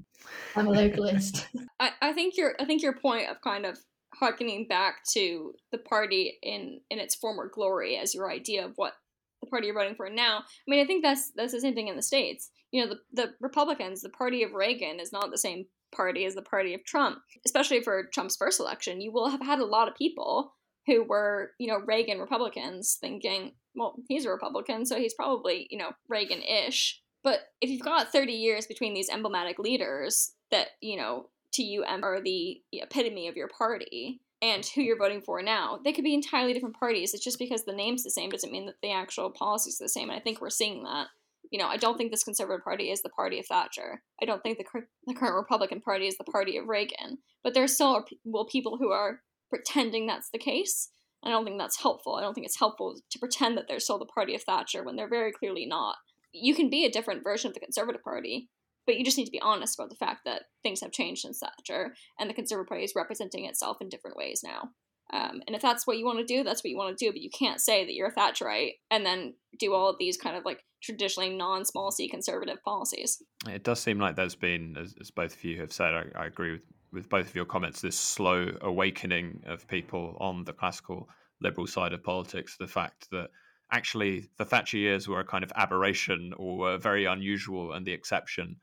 [0.56, 1.46] I'm a localist.
[1.80, 3.80] I, I think your i think your point of kind of
[4.20, 8.94] harkening back to the party in in its former glory as your idea of what
[9.42, 10.40] the party you're voting for now.
[10.40, 12.50] I mean, I think that's that's the same thing in the states.
[12.72, 16.36] You know, the the Republicans, the party of Reagan, is not the same party as
[16.36, 17.20] the party of Trump.
[17.46, 20.54] Especially for Trump's first election, you will have had a lot of people
[20.86, 25.78] who were, you know, Reagan Republicans thinking, well, he's a Republican, so he's probably, you
[25.78, 27.02] know, Reagan-ish.
[27.24, 31.84] But if you've got 30 years between these emblematic leaders that, you know, to you
[31.84, 36.14] are the epitome of your party, and who you're voting for now, they could be
[36.14, 37.14] entirely different parties.
[37.14, 39.90] It's just because the name's the same doesn't mean that the actual policies are the
[39.90, 40.10] same.
[40.10, 41.08] And I think we're seeing that.
[41.50, 44.02] You know, I don't think this Conservative Party is the party of Thatcher.
[44.22, 44.66] I don't think the,
[45.08, 47.20] the current Republican Party is the party of Reagan.
[47.42, 50.90] But there still are well, people who are pretending that's the case.
[51.24, 52.16] I don't think that's helpful.
[52.16, 54.98] I don't think it's helpful to pretend that they're still the party of Thatcher when
[54.98, 55.96] they're very clearly not.
[56.34, 58.50] You can be a different version of the Conservative Party,
[58.86, 61.40] but you just need to be honest about the fact that things have changed since
[61.40, 64.70] Thatcher, and the Conservative Party is representing itself in different ways now.
[65.12, 67.12] Um, and if that's what you want to do, that's what you want to do.
[67.12, 70.36] But you can't say that you're a Thatcherite and then do all of these kind
[70.36, 73.22] of like traditionally non-small c conservative policies.
[73.48, 76.26] It does seem like there's been, as, as both of you have said, I, I
[76.26, 81.08] agree with, with both of your comments, this slow awakening of people on the classical
[81.42, 82.56] liberal side of politics.
[82.58, 83.30] The fact that
[83.72, 87.94] actually the Thatcher years were a kind of aberration or were very unusual and the
[87.94, 88.56] exception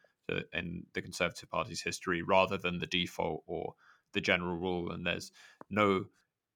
[0.53, 3.75] in the Conservative Party's history rather than the default or
[4.13, 4.91] the general rule.
[4.91, 5.33] And there's
[5.71, 6.05] no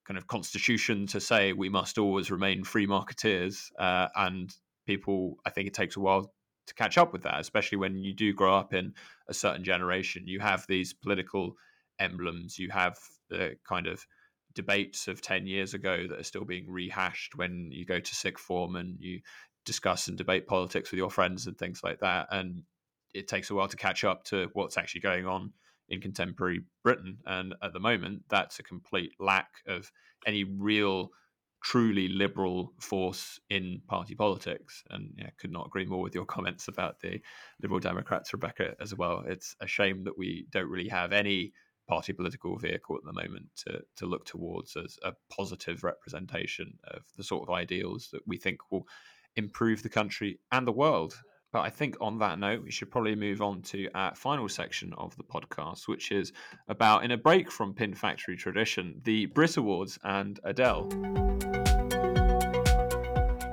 [0.07, 3.71] kind of constitution to say we must always remain free marketeers.
[3.79, 4.55] Uh, and
[4.87, 6.33] people, I think it takes a while
[6.67, 8.95] to catch up with that, especially when you do grow up in
[9.29, 10.27] a certain generation.
[10.27, 11.57] You have these political
[11.99, 14.07] emblems, you have the kind of
[14.55, 18.45] debates of 10 years ago that are still being rehashed when you go to sixth
[18.45, 19.21] form and you
[19.65, 22.29] discuss and debate politics with your friends and things like that.
[22.31, 22.63] And
[23.15, 25.53] it takes a while to catch up to what's actually going on
[25.89, 27.19] in contemporary Britain.
[27.27, 29.91] And at the moment, that's a complete lack of
[30.27, 31.11] any real,
[31.63, 34.83] truly liberal force in party politics.
[34.91, 37.21] And yeah, could not agree more with your comments about the
[37.63, 39.23] Liberal Democrats, Rebecca, as well.
[39.27, 41.53] It's a shame that we don't really have any
[41.87, 47.03] party political vehicle at the moment to, to look towards as a positive representation of
[47.17, 48.87] the sort of ideals that we think will
[49.37, 51.15] improve the country and the world.
[51.55, 54.93] But I think on that note, we should probably move on to our final section
[54.99, 56.33] of the podcast, which is
[56.67, 60.89] about, in a break from Pin Factory tradition, the Brit Awards and Adele.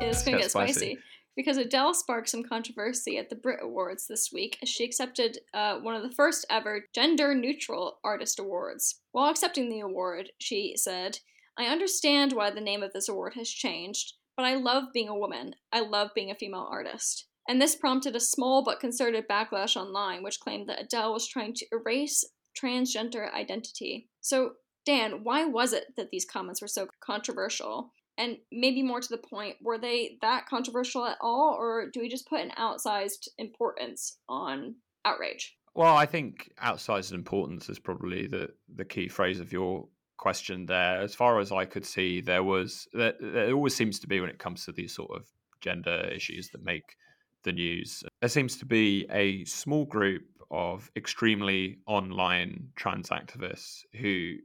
[0.01, 0.73] It's going to get spicy.
[0.73, 0.97] spicy.
[1.35, 5.75] Because Adele sparked some controversy at the Brit Awards this week as she accepted uh,
[5.77, 8.99] one of the first ever gender neutral artist awards.
[9.11, 11.19] While accepting the award, she said,
[11.55, 15.15] I understand why the name of this award has changed, but I love being a
[15.15, 15.53] woman.
[15.71, 17.27] I love being a female artist.
[17.47, 21.53] And this prompted a small but concerted backlash online, which claimed that Adele was trying
[21.55, 22.23] to erase
[22.59, 24.09] transgender identity.
[24.21, 24.53] So,
[24.85, 27.91] Dan, why was it that these comments were so controversial?
[28.17, 32.09] And maybe more to the point, were they that controversial at all, or do we
[32.09, 34.75] just put an outsized importance on
[35.05, 35.55] outrage?
[35.73, 41.01] Well, I think outsized importance is probably the, the key phrase of your question there.
[41.01, 44.29] As far as I could see, there was there, there always seems to be when
[44.29, 45.25] it comes to these sort of
[45.61, 46.95] gender issues that make
[47.43, 48.03] the news.
[48.21, 54.35] There seems to be a small group of extremely online trans activists who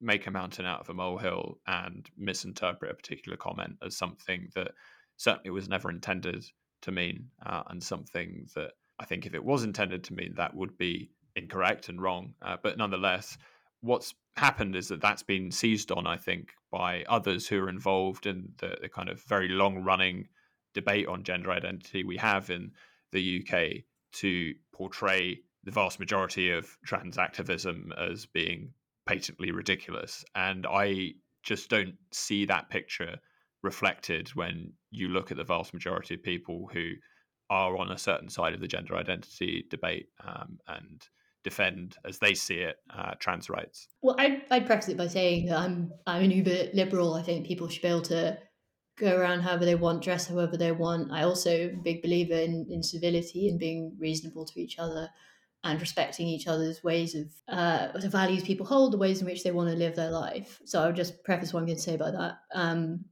[0.00, 4.72] make a mountain out of a molehill and misinterpret a particular comment as something that
[5.16, 6.44] certainly was never intended
[6.82, 10.54] to mean, uh, and something that I think if it was intended to mean, that
[10.54, 12.34] would be incorrect and wrong.
[12.42, 13.36] Uh, but nonetheless,
[13.80, 18.26] what's happened is that that's been seized on, I think, by others who are involved
[18.26, 20.28] in the, the kind of very long running
[20.76, 22.70] debate on gender identity we have in
[23.12, 28.72] the UK to portray the vast majority of trans activism as being
[29.06, 30.24] patently ridiculous.
[30.34, 33.16] And I just don't see that picture
[33.62, 36.92] reflected when you look at the vast majority of people who
[37.48, 41.08] are on a certain side of the gender identity debate um, and
[41.42, 43.88] defend, as they see it, uh, trans rights.
[44.02, 47.14] Well, I'd, I'd preface it by saying that I'm I'm an uber liberal.
[47.14, 48.36] I think people should be able to
[48.98, 51.12] go around however they want, dress however they want.
[51.12, 55.08] I also big believer in, in civility and being reasonable to each other
[55.64, 59.42] and respecting each other's ways of uh, the values people hold, the ways in which
[59.42, 60.60] they want to live their life.
[60.64, 62.38] So I would just preface what I'm going to say about that.
[62.54, 63.04] Um,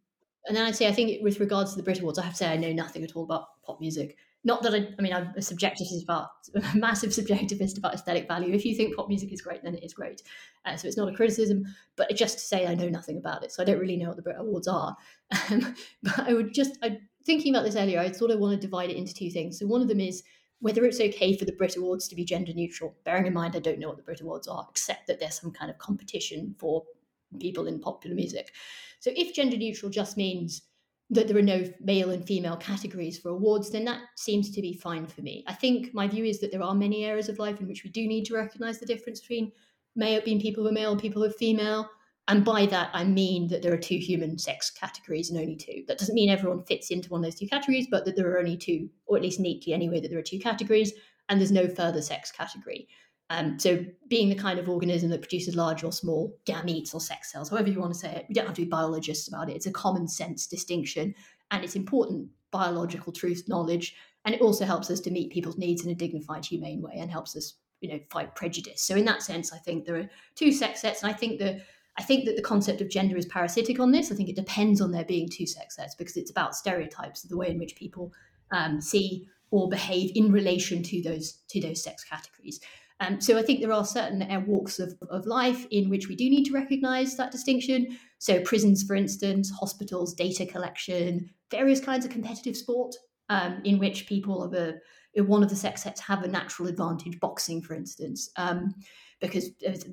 [0.46, 2.38] and then I'd say I think with regards to the Brit Awards, I have to
[2.38, 5.28] say I know nothing at all about pop music not that I, I mean, I'm
[5.36, 8.54] a subjectivist about a massive subjectivist about aesthetic value.
[8.54, 10.22] If you think pop music is great, then it is great.
[10.66, 11.64] Uh, so it's not a criticism,
[11.96, 13.52] but just to say I know nothing about it.
[13.52, 14.96] So I don't really know what the Brit Awards are.
[15.50, 18.66] Um, but I would just, I thinking about this earlier, I thought I want to
[18.66, 19.58] divide it into two things.
[19.58, 20.22] So one of them is
[20.60, 22.94] whether it's okay for the Brit Awards to be gender neutral.
[23.04, 25.50] Bearing in mind, I don't know what the Brit Awards are, except that there's some
[25.50, 26.84] kind of competition for
[27.40, 28.52] people in popular music.
[29.00, 30.62] So if gender neutral just means
[31.14, 34.74] that there are no male and female categories for awards, then that seems to be
[34.74, 35.44] fine for me.
[35.46, 37.90] I think my view is that there are many areas of life in which we
[37.90, 39.52] do need to recognize the difference between
[39.96, 41.88] male being people who are male and people who are female.
[42.26, 45.84] And by that, I mean that there are two human sex categories and only two.
[45.86, 48.38] That doesn't mean everyone fits into one of those two categories, but that there are
[48.38, 50.92] only two, or at least neatly anyway, that there are two categories,
[51.28, 52.88] and there's no further sex category.
[53.30, 57.32] Um, so, being the kind of organism that produces large or small gametes or sex
[57.32, 59.56] cells, however you want to say it, we don't have to be biologists about it.
[59.56, 61.14] It's a common sense distinction,
[61.50, 63.96] and it's important biological truth knowledge.
[64.24, 67.10] And it also helps us to meet people's needs in a dignified, humane way, and
[67.10, 68.82] helps us, you know, fight prejudice.
[68.82, 71.62] So, in that sense, I think there are two sex sets, and I think the
[71.96, 74.10] I think that the concept of gender is parasitic on this.
[74.10, 77.30] I think it depends on there being two sex sets because it's about stereotypes of
[77.30, 78.12] the way in which people
[78.50, 82.60] um, see or behave in relation to those to those sex categories.
[83.04, 86.16] Um, so I think there are certain uh, walks of, of life in which we
[86.16, 87.98] do need to recognise that distinction.
[88.18, 92.94] So prisons, for instance, hospitals, data collection, various kinds of competitive sport
[93.28, 94.74] um, in which people of a
[95.16, 97.20] one of the sex sets have a natural advantage.
[97.20, 98.74] Boxing, for instance, um,
[99.20, 99.50] because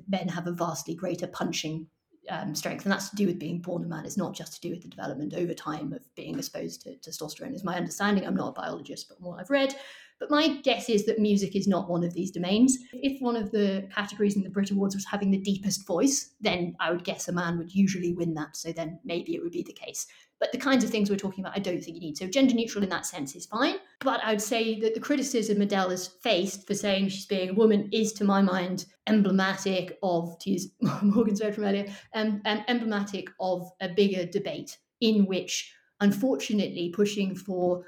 [0.08, 1.86] men have a vastly greater punching
[2.28, 4.04] um, strength, and that's to do with being born a man.
[4.04, 7.54] It's not just to do with the development over time of being exposed to testosterone.
[7.54, 8.26] Is my understanding.
[8.26, 9.74] I'm not a biologist, but what I've read,
[10.22, 12.78] but my guess is that music is not one of these domains.
[12.92, 16.76] If one of the categories in the Brit Awards was having the deepest voice, then
[16.78, 18.56] I would guess a man would usually win that.
[18.56, 20.06] So then maybe it would be the case.
[20.38, 22.18] But the kinds of things we're talking about, I don't think you need.
[22.18, 23.78] So gender neutral in that sense is fine.
[23.98, 27.54] But I would say that the criticism Adele has faced for saying she's being a
[27.54, 30.68] woman is, to my mind, emblematic of, to use
[31.02, 37.34] Morgan's word from earlier, um, um, emblematic of a bigger debate in which, unfortunately, pushing
[37.34, 37.84] for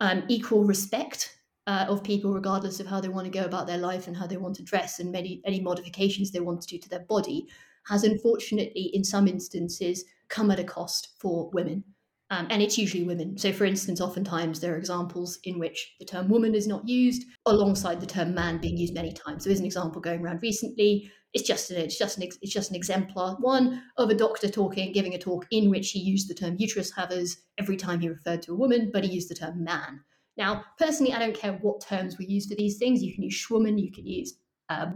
[0.00, 1.36] um, equal respect
[1.66, 4.26] uh, of people, regardless of how they want to go about their life and how
[4.26, 7.46] they want to dress and many any modifications they want to do to their body,
[7.88, 11.84] has unfortunately, in some instances, come at a cost for women.
[12.30, 13.38] Um, and it's usually women.
[13.38, 17.24] So, for instance, oftentimes there are examples in which the term woman is not used
[17.46, 19.44] alongside the term man being used many times.
[19.44, 21.10] So, there's an example going around recently.
[21.34, 24.92] It's just an it's just an it's just an exemplar one of a doctor talking,
[24.92, 28.42] giving a talk in which he used the term uterus havers every time he referred
[28.42, 30.00] to a woman, but he used the term man.
[30.36, 33.02] Now, personally, I don't care what terms we use for these things.
[33.02, 34.34] You can use schwoman, you can use
[34.68, 34.86] uh,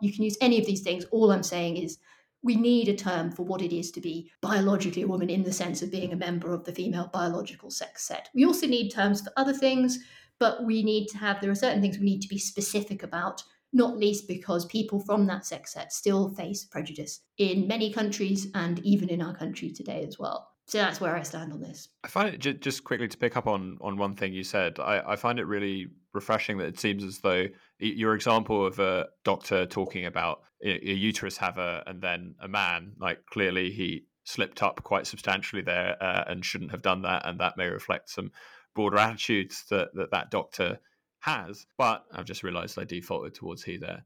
[0.00, 1.04] you can use any of these things.
[1.10, 1.98] All I'm saying is
[2.42, 5.52] we need a term for what it is to be biologically a woman in the
[5.52, 8.28] sense of being a member of the female biological sex set.
[8.34, 9.98] We also need terms for other things,
[10.38, 13.42] but we need to have, there are certain things we need to be specific about,
[13.72, 18.78] not least because people from that sex set still face prejudice in many countries and
[18.80, 21.88] even in our country today as well so that's where I stand on this.
[22.02, 24.80] I find it just quickly to pick up on on one thing you said.
[24.80, 27.46] I, I find it really refreshing that it seems as though
[27.78, 33.24] your example of a doctor talking about a, uterus haver and then a man, like
[33.26, 37.56] clearly he slipped up quite substantially there uh, and shouldn't have done that, and that
[37.56, 38.32] may reflect some
[38.74, 40.80] broader attitudes that that, that doctor
[41.20, 41.66] has.
[41.78, 44.04] But I've just realised I defaulted towards he there.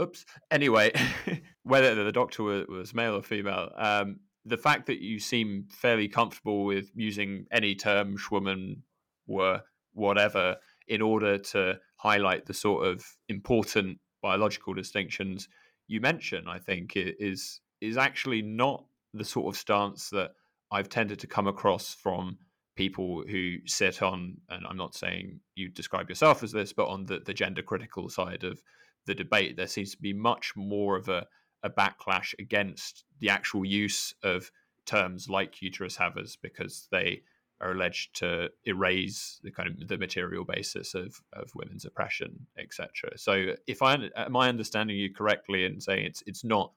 [0.00, 0.24] Oops.
[0.50, 0.92] Anyway,
[1.62, 6.08] whether the doctor was, was male or female, um, the fact that you seem fairly
[6.08, 8.78] comfortable with using any term, schwoman,
[9.26, 9.60] were,
[9.92, 15.48] whatever, in order to highlight the sort of important biological distinctions
[15.88, 20.30] you mention, I think is is actually not the sort of stance that
[20.70, 22.38] I've tended to come across from
[22.76, 27.06] people who sit on, and I'm not saying you describe yourself as this, but on
[27.06, 28.62] the, the gender critical side of
[29.06, 31.26] the debate, there seems to be much more of a
[31.66, 34.50] a backlash against the actual use of
[34.86, 37.22] terms like uterus havers because they
[37.60, 43.16] are alleged to erase the kind of the material basis of, of women's oppression, etc.
[43.16, 46.72] So, if I am I understanding you correctly and saying it's it's not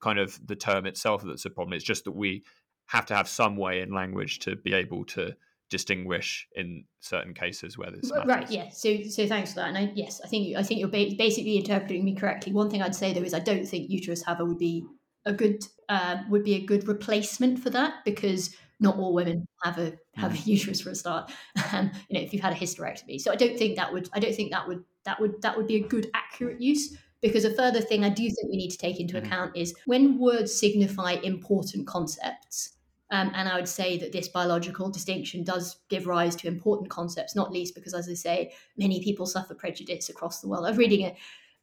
[0.00, 1.74] kind of the term itself that's a problem.
[1.74, 2.44] It's just that we
[2.86, 5.36] have to have some way in language to be able to
[5.70, 8.26] distinguish in certain cases where this matters.
[8.26, 10.88] right yeah so so thanks for that and I, yes i think i think you're
[10.88, 14.22] ba- basically interpreting me correctly one thing i'd say though is i don't think uterus
[14.24, 14.84] haver would be
[15.24, 19.78] a good uh, would be a good replacement for that because not all women have
[19.78, 20.46] a have mm.
[20.46, 21.30] a uterus for a start
[21.72, 24.18] um, you know if you've had a hysterectomy so i don't think that would i
[24.18, 27.54] don't think that would that would that would be a good accurate use because a
[27.54, 29.24] further thing i do think we need to take into mm.
[29.24, 32.76] account is when words signify important concepts
[33.10, 37.34] um, and I would say that this biological distinction does give rise to important concepts,
[37.34, 40.64] not least because, as I say, many people suffer prejudice across the world.
[40.64, 41.12] I was reading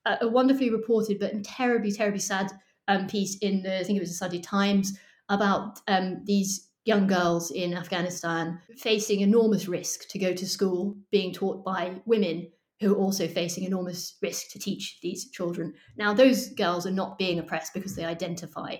[0.06, 2.52] a, a wonderfully reported but terribly, terribly sad
[2.88, 4.98] um, piece in the, I think it was the Sunday Times,
[5.30, 11.34] about um, these young girls in Afghanistan facing enormous risk to go to school, being
[11.34, 15.74] taught by women who are also facing enormous risk to teach these children.
[15.98, 18.78] Now, those girls are not being oppressed because they identify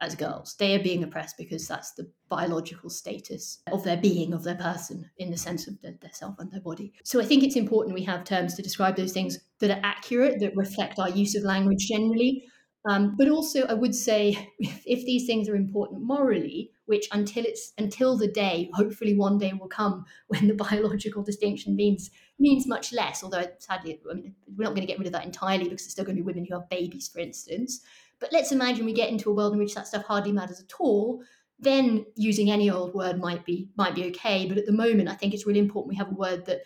[0.00, 0.54] as girls.
[0.58, 5.10] They are being oppressed because that's the biological status of their being, of their person,
[5.18, 6.92] in the sense of their, their self and their body.
[7.04, 10.40] So I think it's important we have terms to describe those things that are accurate,
[10.40, 12.44] that reflect our use of language generally.
[12.88, 17.44] Um, but also, I would say, if, if these things are important morally, which until
[17.44, 22.66] it's until the day, hopefully one day will come when the biological distinction means means
[22.66, 23.24] much less.
[23.24, 25.92] Although sadly, I mean, we're not going to get rid of that entirely because there's
[25.92, 27.80] still going to be women who have babies, for instance.
[28.20, 30.72] But let's imagine we get into a world in which that stuff hardly matters at
[30.80, 31.22] all.
[31.58, 34.46] Then using any old word might be might be okay.
[34.46, 36.62] But at the moment, I think it's really important we have a word that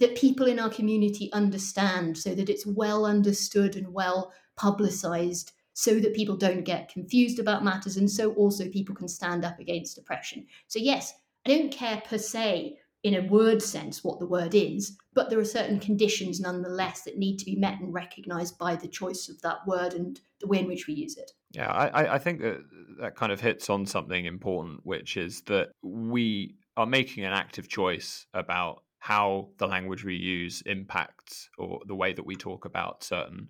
[0.00, 6.00] that people in our community understand, so that it's well understood and well publicized, so
[6.00, 9.98] that people don't get confused about matters, and so also people can stand up against
[9.98, 10.46] oppression.
[10.68, 11.12] So yes,
[11.46, 15.38] I don't care per se in a word sense what the word is, but there
[15.38, 19.40] are certain conditions nonetheless that need to be met and recognized by the choice of
[19.42, 21.30] that word and the way in which we use it.
[21.52, 22.58] Yeah, I, I think that
[23.00, 27.68] that kind of hits on something important, which is that we are making an active
[27.68, 33.02] choice about how the language we use impacts or the way that we talk about
[33.02, 33.48] certain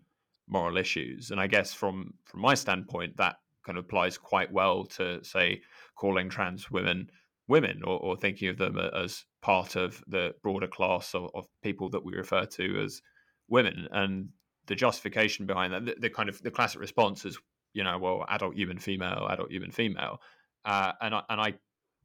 [0.48, 1.30] moral issues.
[1.30, 3.36] And I guess from from my standpoint, that
[3.66, 5.60] kind of applies quite well to say
[5.96, 7.10] calling trans women
[7.50, 11.90] women or, or thinking of them as part of the broader class of, of, people
[11.90, 13.02] that we refer to as
[13.48, 14.28] women and
[14.66, 17.36] the justification behind that the, the, kind of the classic response is
[17.74, 20.18] you know well adult human female adult human female.
[20.64, 21.54] Uh, and I, and I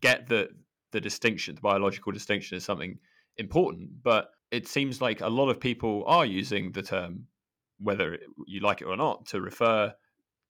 [0.02, 0.50] get that
[0.92, 2.98] the distinction the biological distinction is something
[3.38, 7.28] important but it seems like a lot of people are using the term
[7.80, 8.18] whether
[8.48, 9.94] you like it or not to refer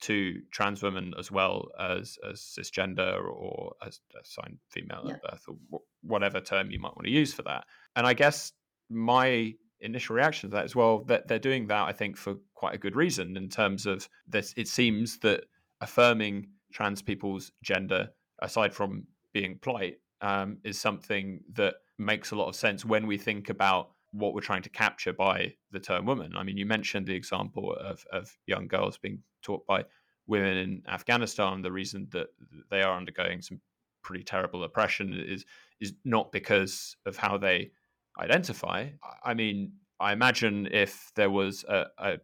[0.01, 5.13] to trans women as well as as cisgender or as assigned female yeah.
[5.13, 7.65] at birth or whatever term you might want to use for that.
[7.95, 8.51] And I guess
[8.89, 12.73] my initial reaction to that as well that they're doing that I think for quite
[12.75, 15.43] a good reason in terms of this it seems that
[15.81, 18.09] affirming trans people's gender
[18.41, 23.17] aside from being polite um, is something that makes a lot of sense when we
[23.17, 26.33] think about what we're trying to capture by the term woman.
[26.35, 29.85] I mean, you mentioned the example of, of young girls being taught by
[30.27, 31.61] women in Afghanistan.
[31.61, 32.27] The reason that
[32.69, 33.61] they are undergoing some
[34.03, 35.45] pretty terrible oppression is
[35.79, 37.71] is not because of how they
[38.19, 38.89] identify.
[39.23, 42.17] I mean, I imagine if there was a, a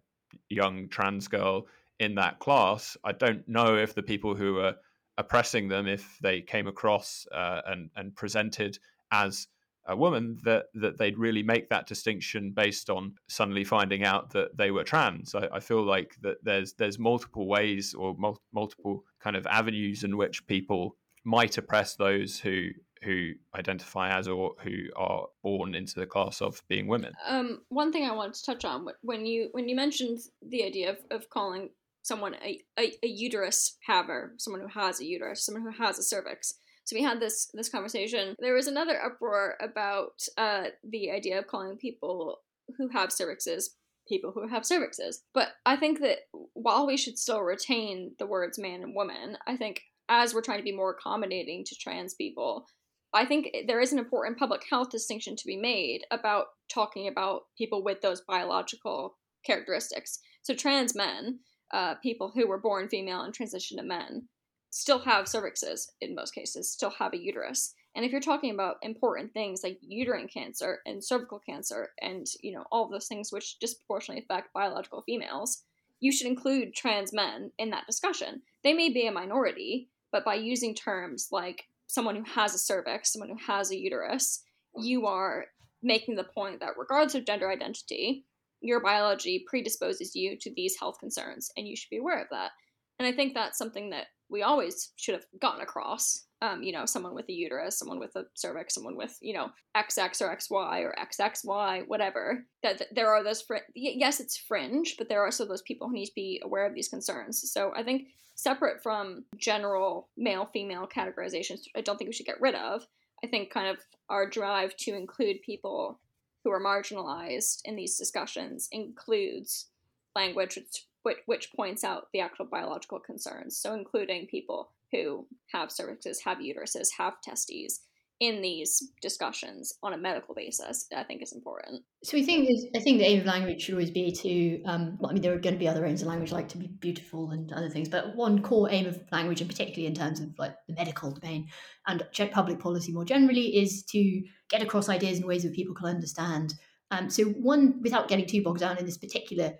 [0.49, 1.67] young trans girl
[1.99, 4.75] in that class, I don't know if the people who are
[5.17, 8.79] oppressing them, if they came across uh, and and presented
[9.11, 9.47] as
[9.87, 14.55] a woman that that they'd really make that distinction based on suddenly finding out that
[14.57, 15.35] they were trans.
[15.35, 20.03] I, I feel like that there's there's multiple ways or mul- multiple kind of avenues
[20.03, 22.69] in which people might oppress those who
[23.03, 27.13] who identify as or who are born into the class of being women.
[27.27, 30.91] Um, one thing I wanted to touch on when you when you mentioned the idea
[30.91, 31.69] of, of calling
[32.03, 36.03] someone a, a, a uterus haver, someone who has a uterus, someone who has a
[36.03, 36.53] cervix
[36.83, 38.35] so we had this this conversation.
[38.39, 42.39] There was another uproar about uh, the idea of calling people
[42.77, 43.65] who have cervixes
[44.07, 45.17] people who have cervixes.
[45.33, 46.19] But I think that
[46.53, 50.59] while we should still retain the words man and woman, I think as we're trying
[50.59, 52.65] to be more accommodating to trans people,
[53.13, 57.41] I think there is an important public health distinction to be made about talking about
[57.57, 60.19] people with those biological characteristics.
[60.43, 61.39] So trans men,
[61.73, 64.27] uh, people who were born female and transition to men,
[64.71, 67.75] still have cervixes in most cases, still have a uterus.
[67.93, 72.53] And if you're talking about important things like uterine cancer and cervical cancer and, you
[72.53, 75.63] know, all those things which disproportionately affect biological females,
[75.99, 78.41] you should include trans men in that discussion.
[78.63, 83.11] They may be a minority, but by using terms like someone who has a cervix,
[83.11, 84.41] someone who has a uterus,
[84.77, 85.47] you are
[85.83, 88.25] making the point that regardless of gender identity,
[88.61, 92.51] your biology predisposes you to these health concerns, and you should be aware of that.
[92.99, 96.25] And I think that's something that we always should have gotten across.
[96.43, 99.49] Um, you know, someone with a uterus, someone with a cervix, someone with, you know,
[99.77, 102.47] XX or XY or XXY, whatever.
[102.63, 105.87] That, that there are those, fr- yes, it's fringe, but there are also those people
[105.87, 107.51] who need to be aware of these concerns.
[107.51, 112.41] So I think separate from general male female categorizations, I don't think we should get
[112.41, 112.87] rid of.
[113.23, 113.77] I think kind of
[114.09, 115.99] our drive to include people
[116.43, 119.67] who are marginalized in these discussions includes
[120.15, 123.57] language which which, which points out the actual biological concerns.
[123.57, 127.81] So, including people who have cervixes, have uteruses, have testes
[128.19, 131.83] in these discussions on a medical basis, I think is important.
[132.03, 134.63] So, we think I think the aim of language should always be to.
[134.63, 136.57] Um, well, I mean, there are going to be other aims of language, like to
[136.57, 140.19] be beautiful and other things, but one core aim of language, and particularly in terms
[140.19, 141.47] of like the medical domain
[141.87, 145.87] and public policy more generally, is to get across ideas in ways that people can
[145.87, 146.53] understand.
[146.91, 149.53] Um, so, one, without getting too bogged down in this particular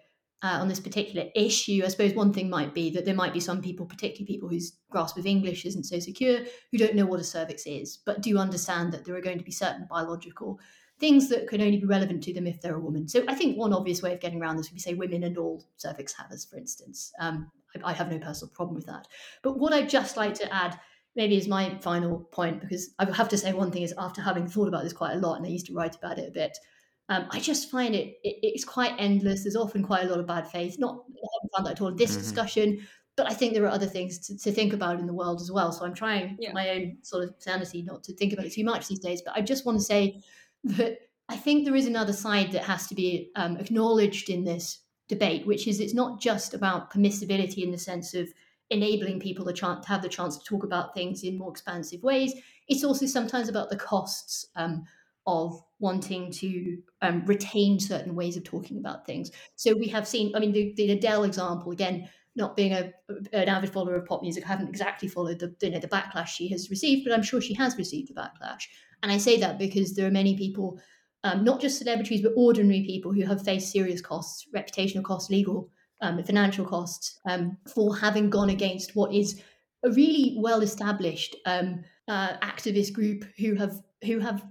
[0.43, 1.81] uh, on this particular issue.
[1.85, 4.73] I suppose one thing might be that there might be some people, particularly people whose
[4.89, 6.39] grasp of English isn't so secure,
[6.71, 9.43] who don't know what a cervix is, but do understand that there are going to
[9.43, 10.59] be certain biological
[10.99, 13.07] things that can only be relevant to them if they're a woman.
[13.07, 15.37] So I think one obvious way of getting around this would be say women and
[15.37, 17.11] all cervix havers, for instance.
[17.19, 19.07] Um, I, I, have no personal problem with that.
[19.41, 20.79] But what I'd just like to add,
[21.15, 24.47] maybe is my final point, because I have to say one thing is after having
[24.47, 26.55] thought about this quite a lot, and I used to write about it a bit,
[27.11, 29.43] um, I just find it, it, it's quite endless.
[29.43, 30.79] There's often quite a lot of bad faith.
[30.79, 32.21] Not I haven't found that at all in this mm-hmm.
[32.21, 32.87] discussion,
[33.17, 35.51] but I think there are other things to, to, think about in the world as
[35.51, 35.73] well.
[35.73, 36.53] So I'm trying yeah.
[36.53, 39.21] my own sort of sanity not to think about it too much these days.
[39.21, 40.21] But I just want to say
[40.63, 44.79] that I think there is another side that has to be um, acknowledged in this
[45.09, 48.29] debate, which is it's not just about permissibility in the sense of
[48.69, 52.33] enabling people to, to have the chance to talk about things in more expansive ways.
[52.69, 54.85] It's also sometimes about the costs um,
[55.27, 59.31] of wanting to um, retain certain ways of talking about things.
[59.55, 62.07] So we have seen, I mean, the, the Adele example again.
[62.33, 62.93] Not being a,
[63.33, 66.27] an avid follower of pop music, I haven't exactly followed the, you know, the backlash
[66.27, 68.67] she has received, but I'm sure she has received the backlash.
[69.03, 70.79] And I say that because there are many people
[71.23, 75.69] um, not just celebrities, but ordinary people who have faced serious costs, reputational costs, legal,
[76.01, 79.41] um, financial costs, um, for having gone against what is
[79.83, 84.43] a really well established um, uh, activist group who have who have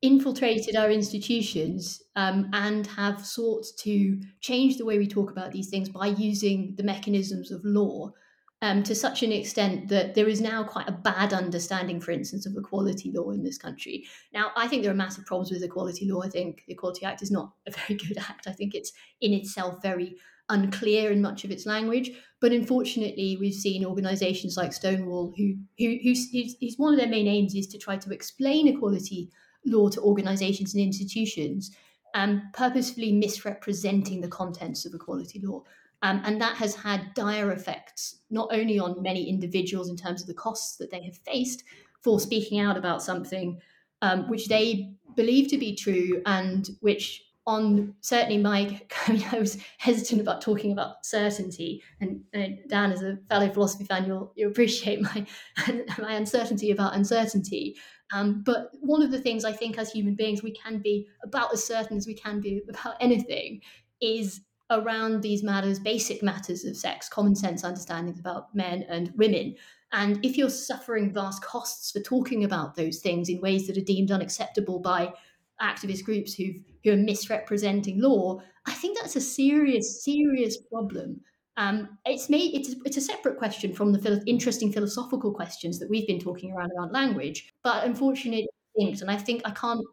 [0.00, 5.68] infiltrated our institutions um, and have sought to change the way we talk about these
[5.68, 8.12] things by using the mechanisms of law
[8.60, 12.44] um, to such an extent that there is now quite a bad understanding, for instance,
[12.44, 14.04] of equality law in this country.
[14.32, 16.22] Now, I think there are massive problems with equality law.
[16.22, 18.46] I think the Equality Act is not a very good act.
[18.46, 20.16] I think it's in itself very
[20.48, 22.10] unclear in much of its language.
[22.40, 27.28] But unfortunately, we've seen organisations like Stonewall, who, who who's, who's one of their main
[27.28, 29.30] aims is to try to explain equality
[29.64, 31.74] law to organisations and institutions,
[32.14, 35.62] um, purposefully misrepresenting the contents of equality law.
[36.02, 40.28] Um, and that has had dire effects, not only on many individuals in terms of
[40.28, 41.64] the costs that they have faced
[42.02, 43.60] for speaking out about something
[44.02, 49.38] um, which they believe to be true and which on certainly my I, mean, I
[49.38, 54.32] was hesitant about talking about certainty and, and Dan as a fellow philosophy fan you'll,
[54.36, 55.26] you'll appreciate my
[55.98, 57.76] my uncertainty about uncertainty
[58.12, 61.52] um, but one of the things I think as human beings we can be about
[61.52, 63.60] as certain as we can be about anything
[64.00, 64.40] is
[64.70, 69.56] around these matters, basic matters of sex, common sense understandings about men and women.
[69.92, 73.82] And if you're suffering vast costs for talking about those things in ways that are
[73.82, 75.12] deemed unacceptable by
[75.60, 76.52] activist groups who
[76.84, 81.20] who are misrepresenting law, I think that's a serious, serious problem.
[81.56, 85.90] Um, it's made it's, it's a separate question from the philo- interesting philosophical questions that
[85.90, 89.84] we've been talking around around language, but unfortunately, and I think I can't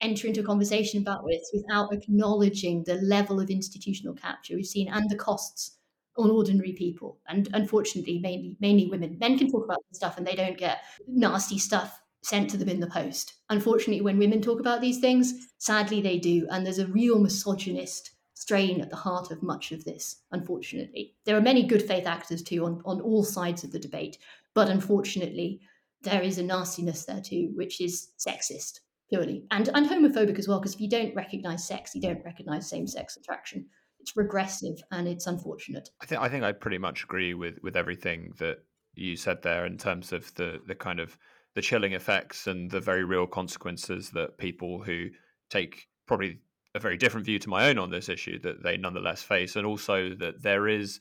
[0.00, 4.88] enter into a conversation about this without acknowledging the level of institutional capture we've seen
[4.88, 5.76] and the costs
[6.16, 9.18] on ordinary people and unfortunately mainly mainly women.
[9.18, 12.68] Men can talk about this stuff and they don't get nasty stuff sent to them
[12.68, 13.34] in the post.
[13.50, 16.46] Unfortunately when women talk about these things sadly they do.
[16.48, 21.16] And there's a real misogynist strain at the heart of much of this unfortunately.
[21.24, 24.16] There are many good faith actors too on, on all sides of the debate.
[24.54, 25.60] But unfortunately
[26.06, 29.44] there is a nastiness there too which is sexist purely.
[29.50, 33.16] And and homophobic as well because if you don't recognize sex you don't recognize same-sex
[33.16, 33.66] attraction.
[34.00, 35.90] It's regressive and it's unfortunate.
[36.00, 38.58] I think i think i pretty much agree with with everything that
[38.94, 41.18] you said there in terms of the the kind of
[41.54, 45.08] the chilling effects and the very real consequences that people who
[45.50, 46.38] take probably
[46.74, 49.66] a very different view to my own on this issue that they nonetheless face and
[49.66, 51.00] also that there is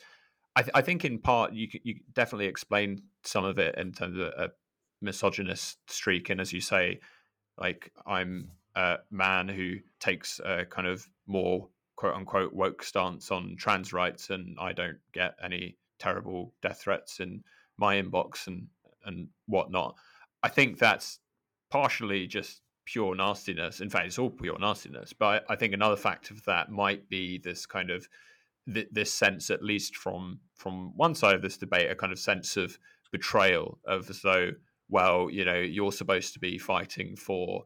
[0.55, 4.17] I, th- I think in part you you definitely explain some of it in terms
[4.17, 4.51] of a
[5.01, 6.99] misogynist streak and as you say
[7.57, 13.55] like I'm a man who takes a kind of more quote unquote woke stance on
[13.57, 17.43] trans rights, and I don't get any terrible death threats in
[17.77, 18.67] my inbox and
[19.05, 19.95] and whatnot.
[20.43, 21.19] I think that's
[21.69, 23.81] partially just pure nastiness.
[23.81, 25.13] In fact, it's all pure nastiness.
[25.13, 28.07] But I, think another factor of that might be this kind of
[28.71, 32.19] th- this sense, at least from from one side of this debate, a kind of
[32.19, 32.77] sense of
[33.11, 34.51] betrayal of as though
[34.89, 37.65] well, you know, you're supposed to be fighting for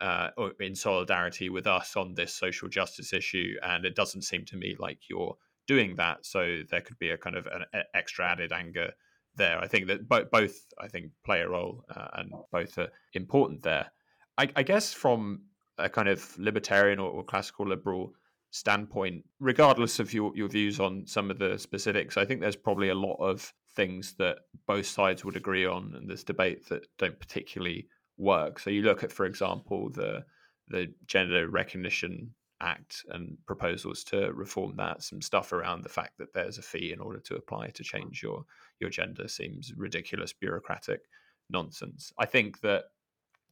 [0.00, 4.56] uh, in solidarity with us on this social justice issue, and it doesn't seem to
[4.56, 5.36] me like you're
[5.66, 6.26] doing that.
[6.26, 8.92] So there could be a kind of an extra added anger
[9.36, 9.58] there.
[9.58, 13.62] I think that both, both I think play a role, uh, and both are important
[13.62, 13.90] there.
[14.38, 15.42] I, I, guess from
[15.78, 18.12] a kind of libertarian or, or classical liberal
[18.50, 22.88] standpoint, regardless of your, your views on some of the specifics, I think there's probably
[22.88, 27.18] a lot of things that both sides would agree on and this debate that don't
[27.18, 28.58] particularly work.
[28.58, 30.24] So you look at, for example, the
[30.68, 35.02] the gender recognition Act and proposals to reform that.
[35.02, 38.22] Some stuff around the fact that there's a fee in order to apply to change
[38.22, 38.44] your
[38.78, 41.00] your gender seems ridiculous, bureaucratic
[41.50, 42.12] nonsense.
[42.18, 42.84] I think that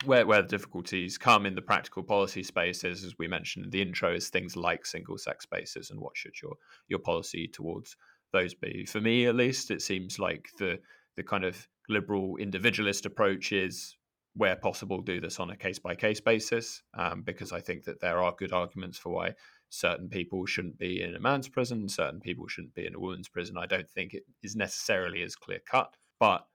[0.04, 3.82] where where the difficulties come in the practical policy spaces, as we mentioned in the
[3.82, 6.54] intro, is things like single sex spaces and what should your
[6.86, 7.96] your policy towards
[8.32, 8.84] those be.
[8.84, 10.78] For me, at least, it seems like the
[11.16, 13.96] the kind of liberal individualist approach is
[14.34, 18.00] where possible do this on a case by case basis um, because I think that
[18.00, 19.34] there are good arguments for why
[19.70, 23.28] certain people shouldn't be in a man's prison, certain people shouldn't be in a woman's
[23.28, 23.56] prison.
[23.58, 26.46] I don't think it is necessarily as clear cut, but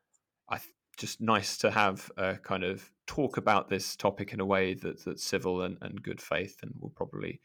[0.50, 4.46] I th- just nice to have a kind of talk about this topic in a
[4.46, 7.42] way that that's civil and, and good faith, and we'll probably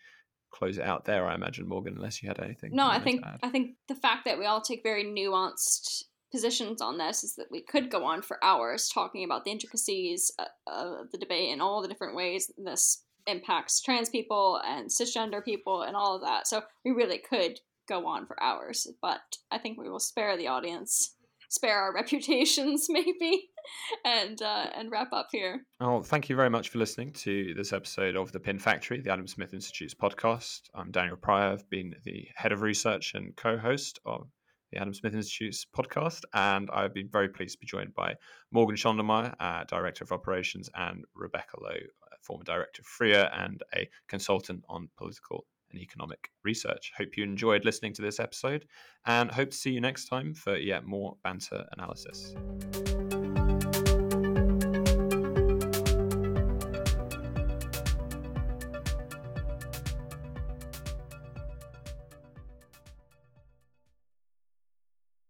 [0.50, 1.26] close it out there.
[1.26, 2.74] I imagine Morgan, unless you had anything.
[2.74, 6.98] No, I think I think the fact that we all take very nuanced positions on
[6.98, 11.10] this is that we could go on for hours talking about the intricacies uh, of
[11.10, 15.96] the debate and all the different ways this impacts trans people and cisgender people and
[15.96, 16.46] all of that.
[16.46, 20.46] So we really could go on for hours, but I think we will spare the
[20.46, 21.14] audience
[21.50, 23.49] spare our reputations maybe
[24.04, 27.72] and uh, and wrap up here oh thank you very much for listening to this
[27.72, 31.94] episode of the pin factory the adam smith institute's podcast i'm daniel pryor i've been
[32.04, 34.28] the head of research and co-host of
[34.72, 38.14] the Adam Smith Institute's podcast, and I've been very pleased to be joined by
[38.52, 41.88] Morgan Schondelmeier, uh, Director of Operations, and Rebecca Lowe,
[42.22, 46.92] former Director of FREER and a consultant on political and economic research.
[46.96, 48.66] Hope you enjoyed listening to this episode
[49.06, 52.34] and hope to see you next time for yet more banter analysis.